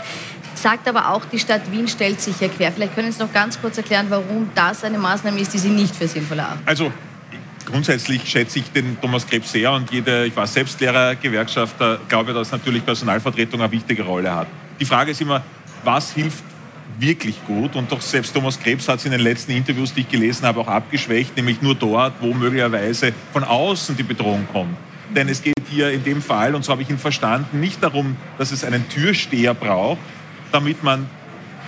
[0.55, 2.71] Sagt aber auch, die Stadt Wien stellt sich hier quer.
[2.71, 5.95] Vielleicht können Sie noch ganz kurz erklären, warum das eine Maßnahme ist, die Sie nicht
[5.95, 6.59] für sinnvoll haben.
[6.65, 6.91] Also
[7.69, 12.51] grundsätzlich schätze ich den Thomas Krebs sehr und jede, ich war selbst Lehrergewerkschafter, glaube, dass
[12.51, 14.47] natürlich Personalvertretung eine wichtige Rolle hat.
[14.79, 15.43] Die Frage ist immer,
[15.83, 16.43] was hilft
[16.99, 17.75] wirklich gut.
[17.75, 20.59] Und doch selbst Thomas Krebs hat es in den letzten Interviews, die ich gelesen habe,
[20.59, 24.75] auch abgeschwächt, nämlich nur dort, wo möglicherweise von außen die Bedrohung kommt.
[25.15, 28.15] Denn es geht hier in dem Fall, und so habe ich ihn verstanden, nicht darum,
[28.37, 29.99] dass es einen Türsteher braucht,
[30.51, 31.07] damit man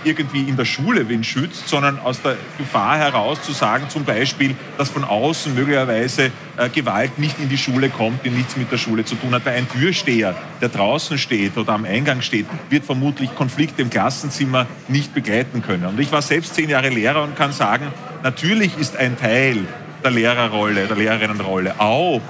[0.04, 4.54] irgendwie in der Schule wen schützt, sondern aus der Gefahr heraus zu sagen, zum Beispiel,
[4.78, 8.78] dass von außen möglicherweise äh, Gewalt nicht in die Schule kommt, die nichts mit der
[8.78, 9.44] Schule zu tun hat.
[9.46, 14.66] Weil ein Türsteher, der draußen steht oder am Eingang steht, wird vermutlich Konflikte im Klassenzimmer
[14.88, 15.86] nicht begleiten können.
[15.86, 17.86] Und ich war selbst zehn Jahre Lehrer und kann sagen,
[18.22, 19.58] natürlich ist ein Teil
[20.02, 22.20] der Lehrerrolle, der Lehrerinnenrolle auch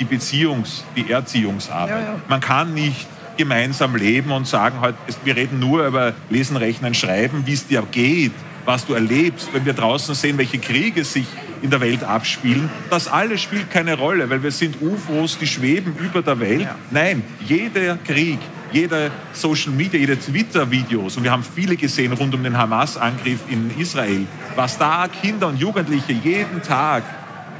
[0.00, 1.90] die Beziehungs-, die Erziehungsarbeit.
[1.90, 2.20] Ja, ja.
[2.28, 3.06] Man kann nicht
[3.36, 7.82] gemeinsam leben und sagen, halt, wir reden nur über Lesen, Rechnen, Schreiben, wie es dir
[7.90, 8.32] geht,
[8.64, 11.26] was du erlebst, wenn wir draußen sehen, welche Kriege sich
[11.62, 12.68] in der Welt abspielen.
[12.90, 16.68] Das alles spielt keine Rolle, weil wir sind UFOs, die schweben über der Welt.
[16.90, 18.38] Nein, jeder Krieg,
[18.72, 23.70] jeder Social Media, jede Twitter-Videos, und wir haben viele gesehen rund um den Hamas-Angriff in
[23.78, 24.26] Israel,
[24.56, 27.02] was da Kinder und Jugendliche jeden Tag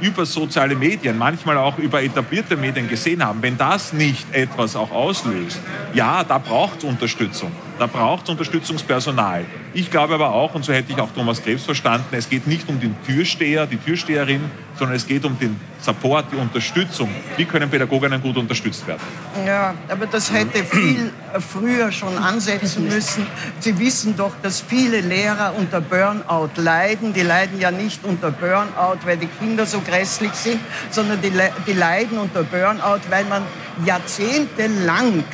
[0.01, 4.91] über soziale Medien, manchmal auch über etablierte Medien gesehen haben, wenn das nicht etwas auch
[4.91, 5.59] auslöst,
[5.93, 7.51] ja, da braucht es Unterstützung.
[7.77, 9.45] Da braucht es Unterstützungspersonal.
[9.73, 12.69] Ich glaube aber auch, und so hätte ich auch Thomas Krebs verstanden, es geht nicht
[12.69, 14.49] um den Türsteher, die Türsteherin,
[14.79, 17.09] sondern es geht um den Support, die Unterstützung.
[17.35, 19.01] Wie können Pädagoginnen gut unterstützt werden?
[19.45, 23.27] Ja, aber das hätte viel früher schon ansetzen müssen.
[23.59, 27.13] Sie wissen doch, dass viele Lehrer unter Burnout leiden.
[27.13, 30.61] Die leiden ja nicht unter Burnout, weil die Kinder so grässlich sind,
[30.91, 31.31] sondern die,
[31.67, 33.43] die leiden unter Burnout, weil man
[33.85, 35.25] jahrzehntelang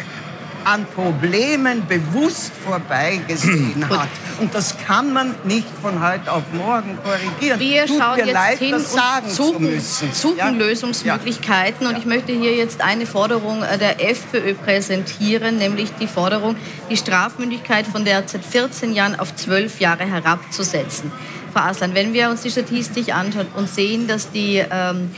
[0.66, 4.10] an Problemen bewusst vorbeigesehen hat.
[4.40, 7.60] Und das kann man nicht von heute auf morgen korrigieren.
[7.60, 8.88] Wir Tut schauen jetzt leid, hin und
[9.30, 10.50] suchen, suchen ja?
[10.50, 11.84] Lösungsmöglichkeiten.
[11.84, 11.90] Ja.
[11.90, 16.56] Und ich möchte hier jetzt eine Forderung äh, der FPÖ präsentieren, nämlich die Forderung,
[16.90, 21.12] die Strafmündigkeit von derzeit 14 Jahren auf 12 Jahre herabzusetzen.
[21.54, 25.12] Frau Aslan, wenn wir uns die Statistik anschauen und sehen, dass die ähm,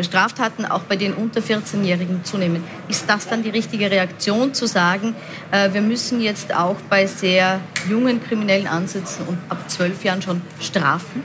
[0.00, 2.62] Straftaten auch bei den unter 14-Jährigen zunehmen.
[2.88, 5.14] Ist das dann die richtige Reaktion zu sagen,
[5.50, 10.42] äh, wir müssen jetzt auch bei sehr jungen Kriminellen ansetzen und ab zwölf Jahren schon
[10.60, 11.22] strafen?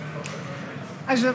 [1.08, 1.28] Also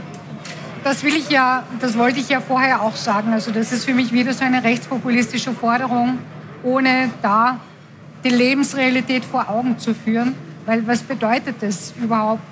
[0.83, 3.33] das will ich ja, das wollte ich ja vorher auch sagen.
[3.33, 6.19] Also das ist für mich wieder so eine rechtspopulistische Forderung,
[6.63, 7.61] ohne da
[8.25, 10.35] die Lebensrealität vor Augen zu führen.
[10.67, 12.43] Weil was bedeutet das überhaupt?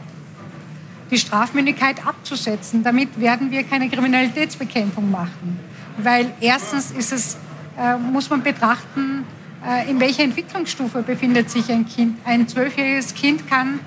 [1.10, 2.82] Die Strafmündigkeit abzusetzen.
[2.82, 5.58] Damit werden wir keine Kriminalitätsbekämpfung machen.
[5.98, 7.36] Weil erstens ist es,
[7.78, 9.24] äh, muss man betrachten,
[9.66, 12.18] äh, in welcher Entwicklungsstufe befindet sich ein Kind.
[12.24, 13.80] Ein zwölfjähriges Kind kann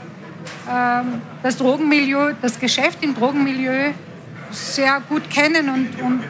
[0.67, 1.03] äh,
[1.43, 3.91] das Drogenmilieu, das Geschäft im Drogenmilieu
[4.51, 6.23] sehr gut kennen und, und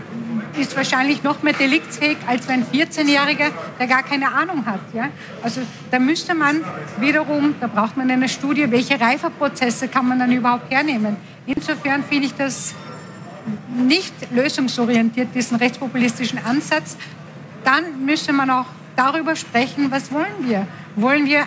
[0.58, 4.82] ist wahrscheinlich noch mehr deliktsfähig als ein 14-Jähriger, der gar keine Ahnung hat.
[4.94, 5.10] Ja?
[5.42, 6.62] Also da müsste man
[7.00, 11.18] wiederum, da braucht man eine Studie, welche Reifeprozesse kann man dann überhaupt hernehmen.
[11.46, 12.76] Insofern finde ich das
[13.76, 16.98] nicht lösungsorientiert, diesen rechtspopulistischen Ansatz.
[17.64, 20.68] Dann müsste man auch darüber sprechen, was wollen wir?
[20.96, 21.46] Wollen wir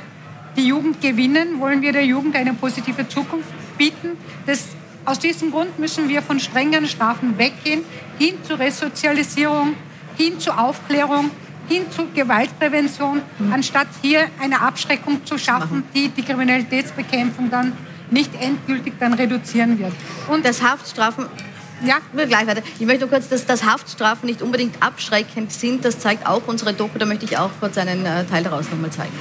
[0.57, 1.61] die Jugend gewinnen?
[1.61, 4.11] Wollen wir der Jugend eine positive Zukunft bieten?
[4.47, 4.69] Das
[5.05, 7.85] aus diesem Grund müssen wir von strengen Strafen weggehen,
[8.19, 9.75] hin zur Resozialisierung,
[10.17, 11.31] hin zur Aufklärung,
[11.69, 13.53] hin zur Gewaltprävention, mhm.
[13.53, 17.73] anstatt hier eine Abschreckung zu schaffen, die die Kriminalitätsbekämpfung dann
[18.11, 19.93] nicht endgültig dann reduzieren wird.
[20.29, 21.27] Und das Haftstrafen
[21.85, 22.63] ja, gleich weiter.
[22.79, 25.85] Ich möchte nur kurz, dass, dass Haftstrafen nicht unbedingt abschreckend sind.
[25.85, 26.99] Das zeigt auch unsere Doku.
[26.99, 29.13] Da möchte ich auch kurz einen äh, Teil daraus nochmal zeigen.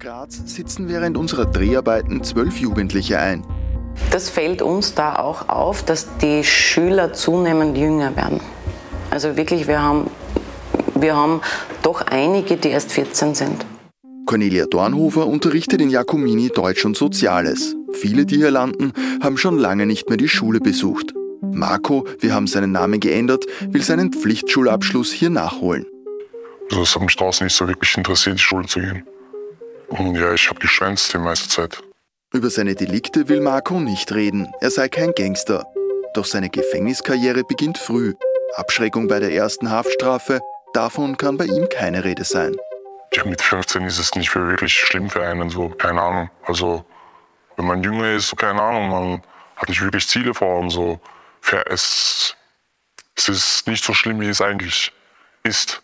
[0.00, 3.44] Graz sitzen während unserer Dreharbeiten zwölf Jugendliche ein.
[4.10, 8.40] Das fällt uns da auch auf, dass die Schüler zunehmend jünger werden.
[9.10, 10.10] Also wirklich, wir haben,
[10.94, 11.42] wir haben
[11.82, 13.66] doch einige, die erst 14 sind.
[14.24, 17.76] Cornelia Dornhofer unterrichtet in Jacomini Deutsch und Soziales.
[17.92, 21.12] Viele, die hier landen, haben schon lange nicht mehr die Schule besucht.
[21.42, 25.84] Marco, wir haben seinen Namen geändert, will seinen Pflichtschulabschluss hier nachholen.
[26.70, 29.04] Also es hat mich draußen nicht so wirklich interessiert, die Schule zu gehen.
[29.90, 31.82] Und ja, ich habe geschwänzt die meiste Zeit.
[32.32, 34.52] Über seine Delikte will Marco nicht reden.
[34.60, 35.66] Er sei kein Gangster.
[36.14, 38.14] Doch seine Gefängniskarriere beginnt früh.
[38.54, 40.40] Abschreckung bei der ersten Haftstrafe,
[40.72, 42.56] davon kann bei ihm keine Rede sein.
[43.12, 46.30] Ja, mit 15 ist es nicht wirklich schlimm für einen, so, keine Ahnung.
[46.44, 46.84] Also,
[47.56, 49.22] wenn man jünger ist, so, keine Ahnung, man
[49.56, 51.00] hat nicht wirklich Ziele vor und so.
[51.40, 52.36] Für es,
[53.16, 54.92] es ist nicht so schlimm, wie es eigentlich
[55.42, 55.82] ist.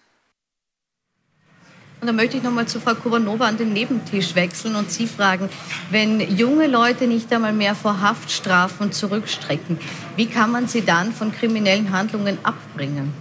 [2.07, 5.48] Und da möchte ich nochmal zu Frau Kubanova an den Nebentisch wechseln und Sie fragen,
[5.90, 9.76] wenn junge Leute nicht einmal mehr vor Haftstrafen zurückstrecken,
[10.14, 13.12] wie kann man sie dann von kriminellen Handlungen abbringen?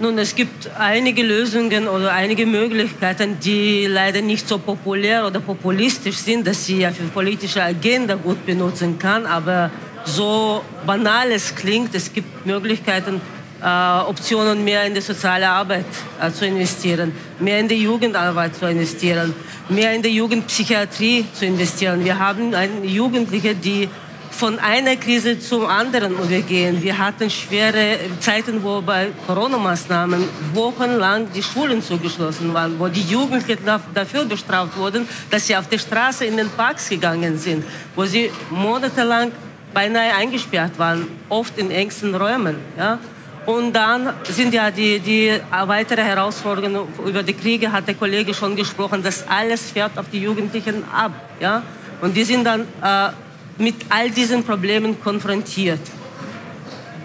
[0.00, 6.16] Nun, es gibt einige Lösungen oder einige Möglichkeiten, die leider nicht so populär oder populistisch
[6.16, 9.70] sind, dass sie ja für politische Agenda gut benutzen kann, aber
[10.04, 13.20] so banal es klingt, es gibt Möglichkeiten,
[13.66, 15.86] Optionen, mehr in die soziale Arbeit
[16.20, 19.34] äh, zu investieren, mehr in die Jugendarbeit zu investieren,
[19.70, 22.04] mehr in die Jugendpsychiatrie zu investieren.
[22.04, 22.52] Wir haben
[22.84, 23.88] Jugendliche, die
[24.30, 26.82] von einer Krise zur anderen übergehen.
[26.82, 33.64] Wir hatten schwere Zeiten, wo bei Corona-Maßnahmen wochenlang die Schulen zugeschlossen waren, wo die Jugendlichen
[33.94, 38.30] dafür bestraft wurden, dass sie auf die Straße in den Parks gegangen sind, wo sie
[38.50, 39.30] monatelang
[39.72, 42.56] beinahe eingesperrt waren, oft in engsten Räumen.
[42.76, 42.98] Ja?
[43.46, 48.56] Und dann sind ja die, die weitere Herausforderungen über die Kriege, hat der Kollege schon
[48.56, 51.12] gesprochen, das alles fährt auf die Jugendlichen ab.
[51.40, 51.62] Ja?
[52.00, 53.10] Und die sind dann äh,
[53.58, 55.80] mit all diesen Problemen konfrontiert.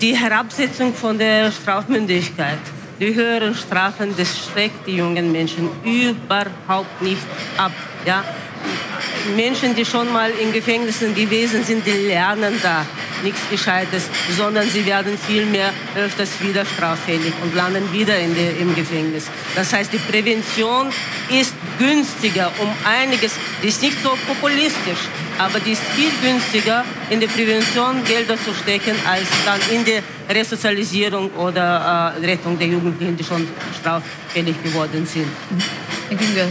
[0.01, 2.59] Die Herabsetzung von der Strafmündigkeit,
[2.99, 7.21] die höheren Strafen, das schreckt die jungen Menschen überhaupt nicht
[7.57, 7.73] ab.
[8.05, 8.23] Ja?
[9.35, 12.85] Menschen, die schon mal in Gefängnissen gewesen sind, die lernen da
[13.23, 14.03] nichts Gescheites,
[14.37, 19.27] sondern sie werden vielmehr öfters wieder straffällig und landen wieder in die, im Gefängnis.
[19.55, 20.87] Das heißt, die Prävention
[21.29, 24.99] ist günstiger um einiges, die ist nicht so populistisch,
[25.37, 29.99] aber die ist viel günstiger, in die Prävention Gelder zu stecken, als dann in die
[30.29, 33.47] Resozialisierung oder äh, Rettung der Jugendlichen, die schon
[33.79, 35.27] straffällig geworden sind.
[36.09, 36.49] Herr Günger,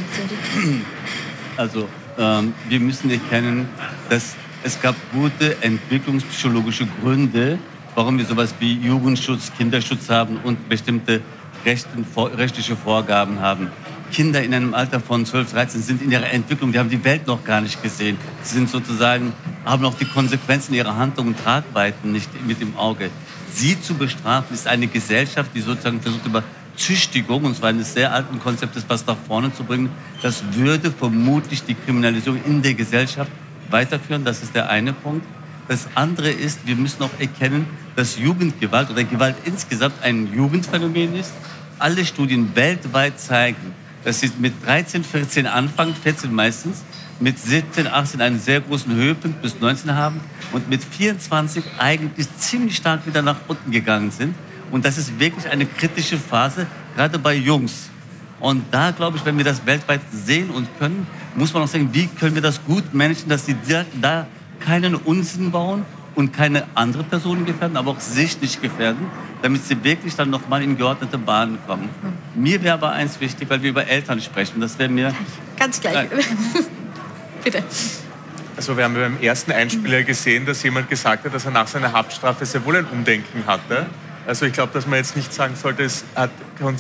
[1.57, 1.89] Also
[2.19, 3.69] ähm, wir müssen erkennen,
[4.11, 7.59] dass es gab gute entwicklungspsychologische Gründe,
[7.95, 11.23] warum wir sowas wie Jugendschutz, Kinderschutz haben und bestimmte
[11.65, 12.05] rechten,
[12.37, 13.71] rechtliche Vorgaben haben.
[14.11, 17.27] Kinder in einem Alter von 12, 13 sind in ihrer Entwicklung, die haben die Welt
[17.27, 18.17] noch gar nicht gesehen.
[18.43, 19.33] Sie sind sozusagen,
[19.65, 23.11] haben auch die Konsequenzen ihrer Handlungen und Tragweiten nicht mit im Auge.
[23.53, 26.43] Sie zu bestrafen, ist eine Gesellschaft, die sozusagen versucht, über
[26.79, 29.91] Züchtigung, und zwar eines sehr alten Konzeptes, was nach vorne zu bringen,
[30.23, 33.31] das würde vermutlich die Kriminalisierung in der Gesellschaft
[33.69, 34.25] weiterführen.
[34.25, 35.27] Das ist der eine Punkt.
[35.67, 41.33] Das andere ist, wir müssen auch erkennen, dass Jugendgewalt oder Gewalt insgesamt ein Jugendphänomen ist.
[41.79, 43.75] Alle Studien weltweit zeigen,
[44.05, 46.85] dass sie mit 13, 14 anfangen, 14 meistens,
[47.21, 50.21] mit 17, 18 einen sehr großen Höhepunkt bis 19 haben
[50.53, 54.35] und mit 24 eigentlich ziemlich stark wieder nach unten gegangen sind.
[54.71, 57.91] Und das ist wirklich eine kritische Phase, gerade bei Jungs.
[58.41, 61.89] Und da glaube ich, wenn wir das weltweit sehen und können, muss man auch sagen,
[61.93, 63.57] wie können wir das gut managen, dass sie
[64.01, 64.27] da
[64.61, 69.07] keinen Unsinn bauen und keine andere Personen gefährden, aber auch sich nicht gefährden,
[69.43, 71.89] damit sie wirklich dann nochmal in geordnete Bahnen kommen.
[72.35, 75.15] Mir wäre aber eins wichtig, weil wir über Eltern sprechen, das wäre mir...
[75.57, 76.09] Ganz gleich.
[77.45, 77.63] Bitte.
[78.57, 81.93] Also wir haben beim ersten Einspieler gesehen, dass jemand gesagt hat, dass er nach seiner
[81.93, 83.87] Haftstrafe sehr wohl ein Umdenken hatte.
[84.29, 86.29] Also ich glaube, dass man jetzt nicht sagen sollte, es hat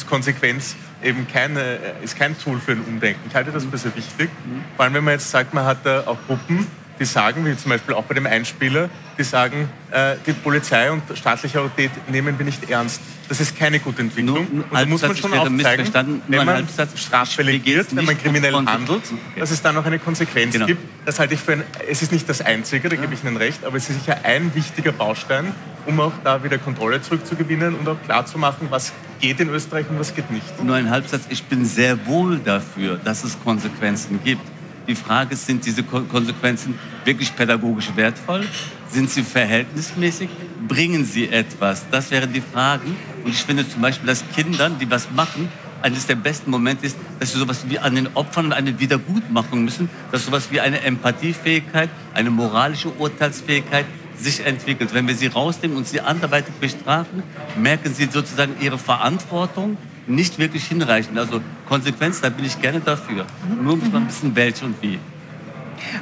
[0.06, 3.22] Konsequenz eben keine, ist kein Tool für ein Umdenken.
[3.26, 4.28] Ich halte das für sehr wichtig.
[4.76, 6.66] Vor allem, wenn man jetzt sagt, man hat da auch Gruppen,
[6.98, 8.88] die sagen, wie zum Beispiel auch bei dem Einspieler,
[9.18, 13.00] die sagen, äh, die Polizei und staatliche Autorität nehmen wir nicht ernst.
[13.28, 14.46] Das ist keine gute Entwicklung.
[14.50, 19.02] Nur, und da muss man schon aufzeigen, wenn man straffällig wird, wenn man kriminell handelt,
[19.04, 19.40] okay.
[19.40, 20.66] dass es dann noch eine Konsequenz genau.
[20.66, 20.82] gibt.
[21.04, 23.64] Das halte ich für ein, es ist nicht das Einzige, da gebe ich Ihnen recht,
[23.64, 25.52] aber es ist sicher ein wichtiger Baustein,
[25.86, 30.14] um auch da wieder Kontrolle zurückzugewinnen und auch klarzumachen, was geht in Österreich und was
[30.14, 30.62] geht nicht.
[30.62, 31.22] Nur ein Halbsatz.
[31.28, 34.42] Ich bin sehr wohl dafür, dass es Konsequenzen gibt.
[34.88, 38.46] Die Frage ist, sind diese Konsequenzen wirklich pädagogisch wertvoll?
[38.90, 40.30] Sind sie verhältnismäßig?
[40.66, 41.84] Bringen sie etwas?
[41.90, 42.96] Das wären die Fragen.
[43.22, 45.48] Und ich finde zum Beispiel, dass Kindern, die was machen,
[45.82, 49.90] eines der besten Momente ist, dass sie sowas wie an den Opfern eine Wiedergutmachung müssen,
[50.10, 53.84] dass sowas wie eine Empathiefähigkeit, eine moralische Urteilsfähigkeit
[54.16, 54.94] sich entwickelt.
[54.94, 57.22] Wenn wir sie rausnehmen und sie anderweitig bestrafen,
[57.56, 59.76] merken sie sozusagen ihre Verantwortung
[60.08, 61.18] nicht wirklich hinreichend.
[61.18, 63.26] Also Konsequenz, da bin ich gerne dafür.
[63.62, 64.98] Nur muss man wissen, welche und wie.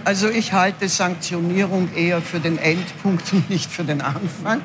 [0.05, 4.63] Also ich halte Sanktionierung eher für den Endpunkt und nicht für den Anfang.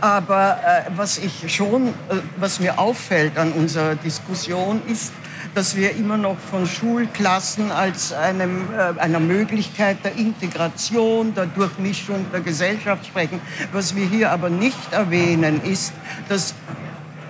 [0.00, 1.92] Aber äh, was ich schon, äh,
[2.36, 5.12] was mir auffällt an unserer Diskussion ist,
[5.54, 12.26] dass wir immer noch von Schulklassen als einem, äh, einer Möglichkeit der Integration, der Durchmischung
[12.32, 13.40] der Gesellschaft sprechen.
[13.72, 15.92] Was wir hier aber nicht erwähnen, ist,
[16.28, 16.54] dass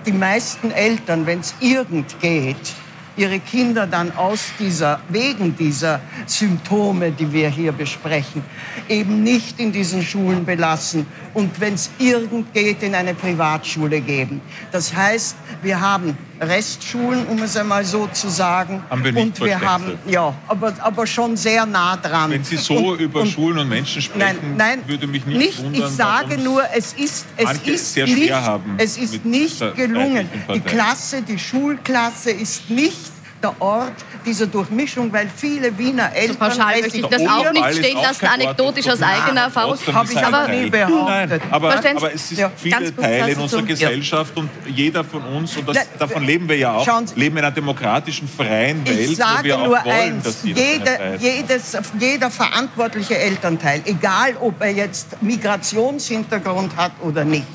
[0.05, 2.75] die meisten Eltern, wenn es irgend geht,
[3.17, 8.43] ihre Kinder dann aus dieser, wegen dieser Symptome, die wir hier besprechen,
[8.89, 14.41] eben nicht in diesen Schulen belassen und wenn es irgend geht, in eine Privatschule geben.
[14.71, 18.83] Das heißt, wir haben Restschulen, um es einmal so zu sagen.
[18.89, 22.31] Haben wir nicht und wir haben, ja, aber, aber schon sehr nah dran.
[22.31, 25.37] Wenn Sie so und, über und, Schulen und Menschen sprechen, nein, nein, würde mich nicht,
[25.37, 28.33] nicht wundern, Ich sage nur, es ist, es ist nicht,
[28.77, 30.29] es ist nicht gelungen.
[30.53, 33.11] Die Klasse, die Schulklasse ist nicht
[33.41, 33.93] der Ort
[34.25, 36.33] dieser Durchmischung, weil viele Wiener Eltern...
[36.33, 39.77] So pauschal möchte ich das auch nicht stehen lassen, anekdotisch aus eigener Erfahrung.
[39.93, 41.41] Habe ich aber nie behauptet.
[41.51, 44.41] aber, aber es sind ja, viele Teile in unserer Gesellschaft ja.
[44.41, 48.27] und jeder von uns, und das, davon leben wir ja auch, leben in einer demokratischen,
[48.27, 53.17] freien Welt, ich sage wo wir auch nur wollen, eins, dass jede, jedes, jeder verantwortliche
[53.17, 57.45] Elternteil, egal ob er jetzt Migrationshintergrund hat oder nicht,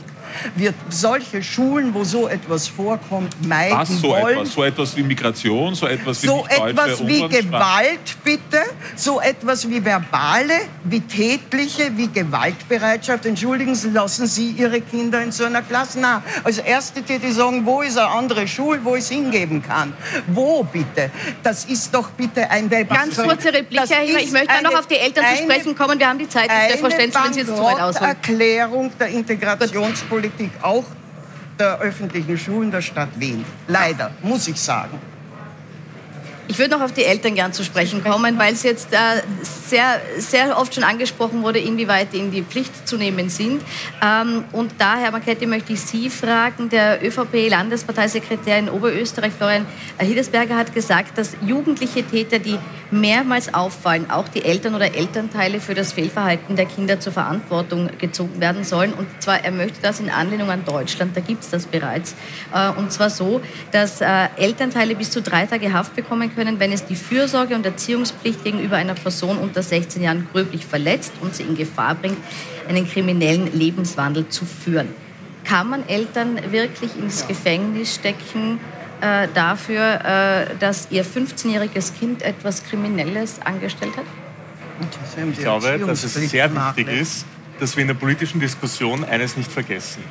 [0.54, 4.38] wird solche Schulen, wo so etwas vorkommt, meiden Was, so wollen.
[4.38, 4.52] Etwas?
[4.52, 8.62] So etwas wie Migration, so etwas wie So etwas wie Gewalt, bitte,
[8.96, 13.26] so etwas wie verbale, wie tätliche, wie Gewaltbereitschaft.
[13.26, 15.98] Entschuldigen Sie, lassen Sie Ihre Kinder in so einer Klasse?
[16.00, 19.92] Na, als erste täte sagen, wo ist eine andere Schule, wo ich es hingeben kann?
[20.28, 21.10] Wo bitte?
[21.42, 24.20] Das ist doch bitte ein Ganz kurze Replik, Herr Hinger.
[24.20, 25.98] Ich möchte eine, noch auf die Eltern zu sprechen kommen.
[25.98, 26.80] Wir haben die Zeit nicht.
[26.80, 28.10] Frau Stenz, wenn Sie jetzt zu weit ausholen.
[28.10, 30.84] Erklärung der Integrationspolitik Politik auch
[31.58, 33.44] der öffentlichen Schulen der Stadt Wien.
[33.68, 34.98] Leider, muss ich sagen.
[36.48, 39.22] Ich würde noch auf die Eltern gern zu sprechen kommen, weil es jetzt äh,
[39.70, 43.62] sehr, sehr oft schon angesprochen wurde, inwieweit die in die Pflicht zu nehmen sind.
[44.02, 46.68] Ähm, und da, Herr Marketti, möchte ich Sie fragen.
[46.68, 49.66] Der ÖVP-Landesparteisekretär in Oberösterreich, Florian
[49.98, 52.58] Hildesberger, hat gesagt, dass jugendliche Täter, die
[52.90, 58.40] mehrmals auffallen, auch die Eltern oder Elternteile für das Fehlverhalten der Kinder zur Verantwortung gezogen
[58.40, 58.92] werden sollen.
[58.92, 62.14] Und zwar, er möchte das in Anlehnung an Deutschland, da gibt es das bereits.
[62.52, 63.40] Äh, und zwar so,
[63.70, 67.64] dass äh, Elternteile bis zu drei Tage Haft bekommen können, wenn es die Fürsorge und
[67.64, 72.18] Erziehungspflicht gegenüber einer Person unter 16 Jahren gröblich verletzt und sie in Gefahr bringt,
[72.68, 74.88] einen kriminellen Lebenswandel zu führen.
[75.44, 78.60] Kann man Eltern wirklich ins Gefängnis stecken
[79.00, 84.04] äh, dafür, äh, dass ihr 15-jähriges Kind etwas Kriminelles angestellt hat?
[85.32, 87.26] Ich glaube, dass es sehr wichtig ist,
[87.58, 90.02] dass wir in der politischen Diskussion eines nicht vergessen.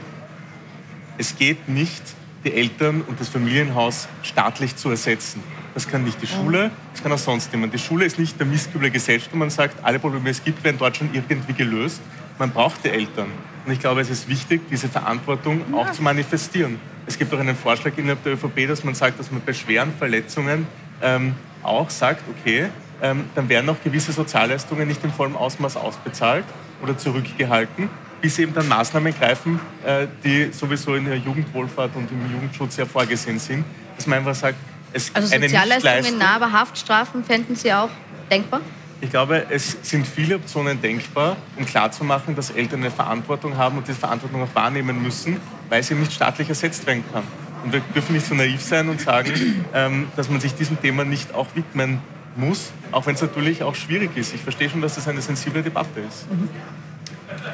[1.17, 2.01] Es geht nicht,
[2.43, 5.43] die Eltern und das Familienhaus staatlich zu ersetzen.
[5.79, 7.73] Das kann nicht die Schule, das kann auch sonst jemand.
[7.73, 10.43] Die Schule ist nicht der Mistkübel der Gesellschaft, wo man sagt, alle Probleme, die es
[10.43, 12.01] gibt, werden dort schon irgendwie gelöst.
[12.37, 13.27] Man braucht die Eltern.
[13.65, 15.77] Und ich glaube, es ist wichtig, diese Verantwortung ja.
[15.77, 16.81] auch zu manifestieren.
[17.05, 19.93] Es gibt auch einen Vorschlag innerhalb der ÖVP, dass man sagt, dass man bei schweren
[19.97, 20.67] Verletzungen
[21.01, 22.67] ähm, auch sagt, okay,
[23.01, 26.43] ähm, dann werden auch gewisse Sozialleistungen nicht in vollem Ausmaß ausbezahlt
[26.83, 27.87] oder zurückgehalten
[28.21, 32.85] bis eben dann Maßnahmen greifen, äh, die sowieso in der Jugendwohlfahrt und im Jugendschutz ja
[32.85, 33.63] vorgesehen sind.
[33.95, 34.57] Dass man einfach sagt,
[34.93, 37.89] es also Sozialleistungen nah, aber Haftstrafen fänden Sie auch
[38.29, 38.61] denkbar?
[39.01, 43.87] Ich glaube, es sind viele Optionen denkbar, um klarzumachen, dass Eltern eine Verantwortung haben und
[43.87, 45.37] diese Verantwortung auch wahrnehmen müssen,
[45.69, 47.23] weil sie nicht staatlich ersetzt werden kann.
[47.63, 51.05] Und wir dürfen nicht so naiv sein und sagen, ähm, dass man sich diesem Thema
[51.05, 52.01] nicht auch widmen
[52.35, 54.33] muss, auch wenn es natürlich auch schwierig ist.
[54.33, 56.29] Ich verstehe schon, dass das eine sensible Debatte ist.
[56.29, 56.49] Mhm.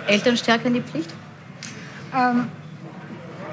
[0.07, 1.13] Elternstärke in die Pflicht?
[2.15, 2.47] Ähm,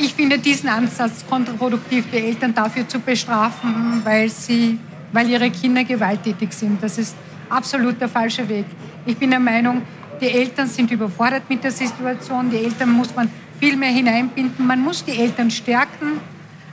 [0.03, 4.79] ich finde diesen Ansatz kontraproduktiv, die Eltern dafür zu bestrafen, weil, sie,
[5.13, 6.83] weil ihre Kinder gewalttätig sind.
[6.83, 7.15] Das ist
[7.49, 8.65] absolut der falsche Weg.
[9.07, 9.83] Ich bin der Meinung,
[10.21, 12.51] die Eltern sind überfordert mit der Situation.
[12.51, 13.31] Die Eltern muss man
[13.61, 14.67] viel mehr hineinbinden.
[14.67, 16.21] Man muss die Eltern stärken.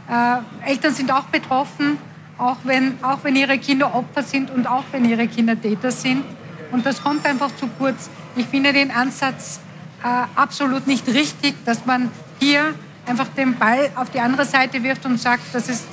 [0.10, 1.98] Äh, Eltern sind auch betroffen,
[2.40, 6.24] auch wenn, auch wenn ihre Kinder Opfer sind und auch wenn ihre Kinder Täter sind.
[6.72, 8.10] Und das kommt einfach zu kurz.
[8.36, 9.60] Ich finde den Ansatz
[10.04, 12.10] äh, absolut nicht richtig, dass man
[12.40, 12.74] hier
[13.10, 15.88] einfach den Ball auf die andere Seite wirft und sagt, das ist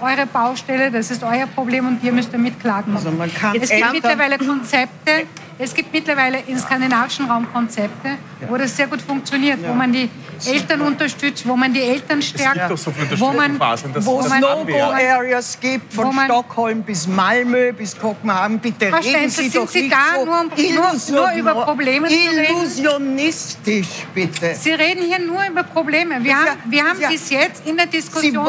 [0.00, 2.94] eure Baustelle, das ist euer Problem und ihr müsst damit klagen.
[2.94, 5.26] Also man kann es gibt mittlerweile Konzepte,
[5.58, 8.16] es gibt mittlerweile im skandinavischen Raum Konzepte,
[8.48, 10.08] wo das sehr gut funktioniert, wo man die
[10.46, 14.40] Eltern unterstützt, wo man die Eltern stärkt, es gibt doch so wo man wo es
[14.40, 18.60] No-Go-Areas gibt, von Stockholm bis Malmö bis Kopenhagen.
[18.60, 24.06] Bitte Frau reden Sie doch sind Sie da, so nur, nur, nur, über Probleme Illusionistisch,
[24.14, 24.54] bitte.
[24.54, 26.22] Sie reden hier nur über Probleme.
[26.22, 28.44] Wir haben, wir haben ja, bis jetzt in der Diskussion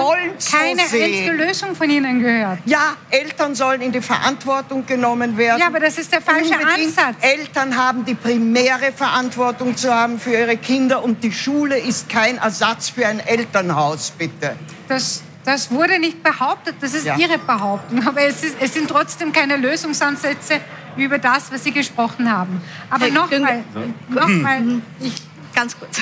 [0.52, 2.60] keine so einzige Lösung von Ihnen gehört.
[2.66, 5.60] Ja, Eltern sollen in die Verantwortung genommen werden.
[5.60, 6.99] Ja, aber das ist der falsche Unbedingt.
[7.00, 7.24] Ansatz.
[7.24, 12.38] Eltern haben die primäre Verantwortung zu haben für ihre Kinder und die Schule ist kein
[12.38, 14.56] Ersatz für ein Elternhaus, bitte.
[14.88, 17.18] Das, das wurde nicht behauptet, das ist ja.
[17.18, 18.06] Ihre Behauptung.
[18.06, 20.60] Aber es, ist, es, sind trotzdem keine Lösungsansätze
[20.98, 22.62] über das, was Sie gesprochen haben.
[22.90, 23.64] Aber nochmal,
[24.10, 24.62] noch mal,
[25.00, 25.14] ich,
[25.54, 26.02] ganz kurz.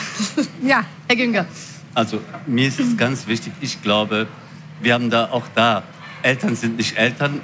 [0.61, 0.83] Ja.
[1.07, 1.45] Herr Günger.
[1.93, 4.27] Also mir ist es ganz wichtig, ich glaube,
[4.81, 5.83] wir haben da auch da,
[6.21, 7.41] Eltern sind nicht Eltern,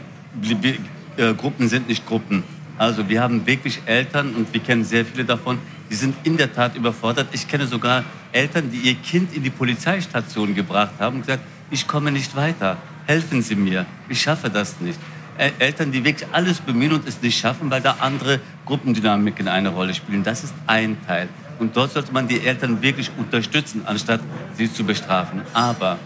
[1.18, 2.43] äh, Gruppen sind nicht Gruppen.
[2.78, 5.59] Also wir haben wirklich Eltern und wir kennen sehr viele davon,
[5.89, 7.28] die sind in der Tat überfordert.
[7.32, 11.88] Ich kenne sogar Eltern, die ihr Kind in die Polizeistation gebracht haben und gesagt, ich
[11.88, 14.99] komme nicht weiter, helfen Sie mir, ich schaffe das nicht.
[15.38, 19.93] Eltern, die wirklich alles bemühen und es nicht schaffen, weil da andere Gruppendynamiken eine Rolle
[19.93, 20.24] spielen.
[20.24, 21.28] Das ist ein Teil.
[21.59, 24.19] Und dort sollte man die Eltern wirklich unterstützen, anstatt
[24.55, 25.41] sie zu bestrafen.
[25.53, 25.97] Aber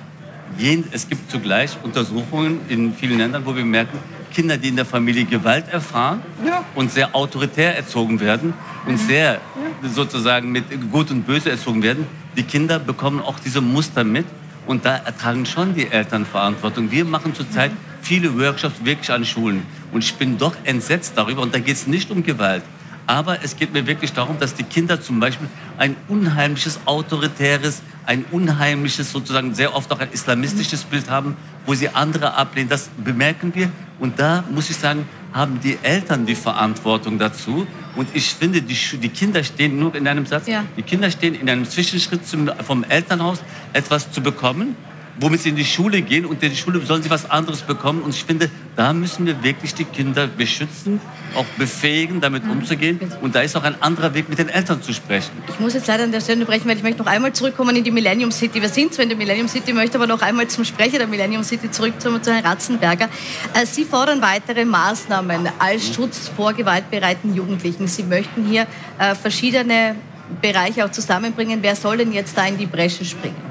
[0.92, 4.00] es gibt zugleich Untersuchungen in vielen Ländern, wo wir merken,
[4.38, 6.64] Kinder, die in der Familie Gewalt erfahren ja.
[6.76, 8.54] und sehr autoritär erzogen werden
[8.86, 9.08] und mhm.
[9.08, 9.90] sehr ja.
[9.90, 14.28] sozusagen mit Gut und Böse erzogen werden, die Kinder bekommen auch diese Muster mit
[14.68, 16.92] und da ertragen schon die Eltern Verantwortung.
[16.92, 17.78] Wir machen zurzeit mhm.
[18.04, 21.88] viele Workshops wirklich an Schulen und ich bin doch entsetzt darüber und da geht es
[21.88, 22.62] nicht um Gewalt.
[23.08, 25.48] Aber es geht mir wirklich darum, dass die Kinder zum Beispiel
[25.80, 31.90] ein unheimliches autoritäres, ein unheimliches, sozusagen sehr oft auch ein islamistisches Bild haben, wo sie
[31.90, 32.70] andere ablehnen.
[32.70, 33.72] Das bemerken wir.
[34.00, 37.68] Und da muss ich sagen, haben die Eltern die Verantwortung dazu.
[37.96, 40.64] Und ich finde, die, die Kinder stehen nur in einem Satz, ja.
[40.76, 43.40] die Kinder stehen in einem Zwischenschritt zum, vom Elternhaus,
[43.74, 44.76] etwas zu bekommen
[45.20, 48.02] womit sie in die Schule gehen und in die Schule sollen sie was anderes bekommen.
[48.02, 51.02] Und ich finde, da müssen wir wirklich die Kinder beschützen,
[51.36, 52.52] auch befähigen, damit mhm.
[52.52, 53.00] umzugehen.
[53.22, 55.32] Und da ist auch ein anderer Weg, mit den Eltern zu sprechen.
[55.48, 57.84] Ich muss jetzt leider an der Stelle unterbrechen, weil ich möchte noch einmal zurückkommen in
[57.84, 58.62] die Millennium City.
[58.62, 61.44] Wir sind zwar in der Millennium City, möchte aber noch einmal zum Sprecher der Millennium
[61.44, 63.10] City zurück zu Herrn Ratzenberger.
[63.54, 67.88] Äh, sie fordern weitere Maßnahmen als Schutz vor gewaltbereiten Jugendlichen.
[67.88, 68.68] Sie möchten hier
[69.00, 69.96] äh, verschiedene
[70.42, 71.60] Bereiche auch zusammenbringen.
[71.62, 73.47] Wer soll denn jetzt da in die Bresche springen?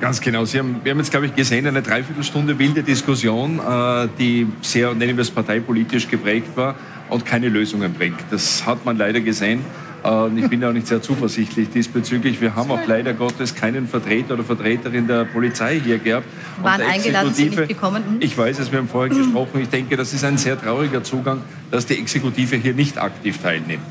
[0.00, 0.44] Ganz genau.
[0.44, 4.94] Sie haben, wir haben jetzt, glaube ich, gesehen, eine Dreiviertelstunde wilde Diskussion, äh, die sehr,
[4.94, 6.76] nennen wir es parteipolitisch geprägt war
[7.08, 8.20] und keine Lösungen bringt.
[8.30, 9.64] Das hat man leider gesehen.
[10.04, 12.40] Äh, und ich bin auch nicht sehr zuversichtlich diesbezüglich.
[12.40, 16.26] Wir haben auch leider Gottes keinen Vertreter oder Vertreterin der Polizei hier gehabt.
[16.62, 18.04] Waren eingeladen, sind nicht gekommen.
[18.08, 18.16] Mhm.
[18.20, 19.60] Ich weiß es, wir haben vorher gesprochen.
[19.62, 21.42] Ich denke, das ist ein sehr trauriger Zugang,
[21.72, 23.82] dass die Exekutive hier nicht aktiv teilnimmt.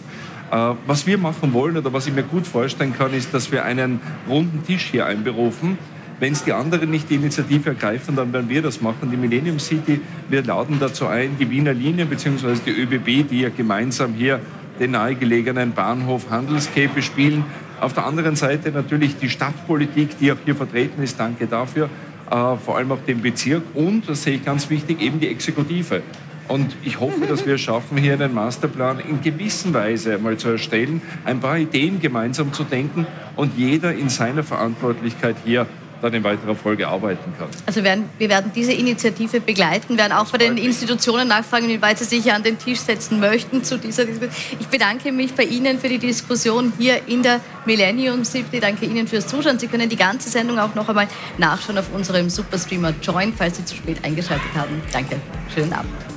[0.52, 3.66] Äh, was wir machen wollen oder was ich mir gut vorstellen kann, ist, dass wir
[3.66, 4.00] einen
[4.30, 5.78] runden Tisch hier einberufen,
[6.20, 9.12] wenn es die anderen nicht die Initiative ergreifen, dann werden wir das machen.
[9.12, 12.56] Die Millennium City, wir laden dazu ein, die Wiener Linie bzw.
[12.66, 14.40] die ÖBB, die ja gemeinsam hier
[14.80, 17.44] den nahegelegenen Bahnhof Handelscape bespielen.
[17.80, 21.20] Auf der anderen Seite natürlich die Stadtpolitik, die auch hier vertreten ist.
[21.20, 21.90] Danke dafür.
[22.30, 26.02] Äh, vor allem auch den Bezirk und, das sehe ich ganz wichtig, eben die Exekutive.
[26.48, 30.50] Und ich hoffe, dass wir es schaffen, hier einen Masterplan in gewisser Weise mal zu
[30.50, 33.06] erstellen, ein paar Ideen gemeinsam zu denken
[33.36, 35.68] und jeder in seiner Verantwortlichkeit hier
[36.02, 37.48] dann in weiterer Folge arbeiten kann.
[37.66, 42.00] Also werden, wir werden diese Initiative begleiten, werden auch bei den Institutionen nachfragen, wie weit
[42.00, 44.32] sie sich an den Tisch setzen möchten zu dieser Diskussion.
[44.60, 48.60] Ich bedanke mich bei Ihnen für die Diskussion hier in der Millennium City.
[48.60, 49.60] Danke Ihnen fürs Zuschauen.
[49.60, 53.66] Sie können die ganze Sendung auch noch einmal nachschauen auf unserem Superstreamer Join, falls Sie
[53.66, 54.82] zu spät eingeschaltet haben.
[54.92, 55.18] Danke.
[55.54, 56.17] Schönen Abend.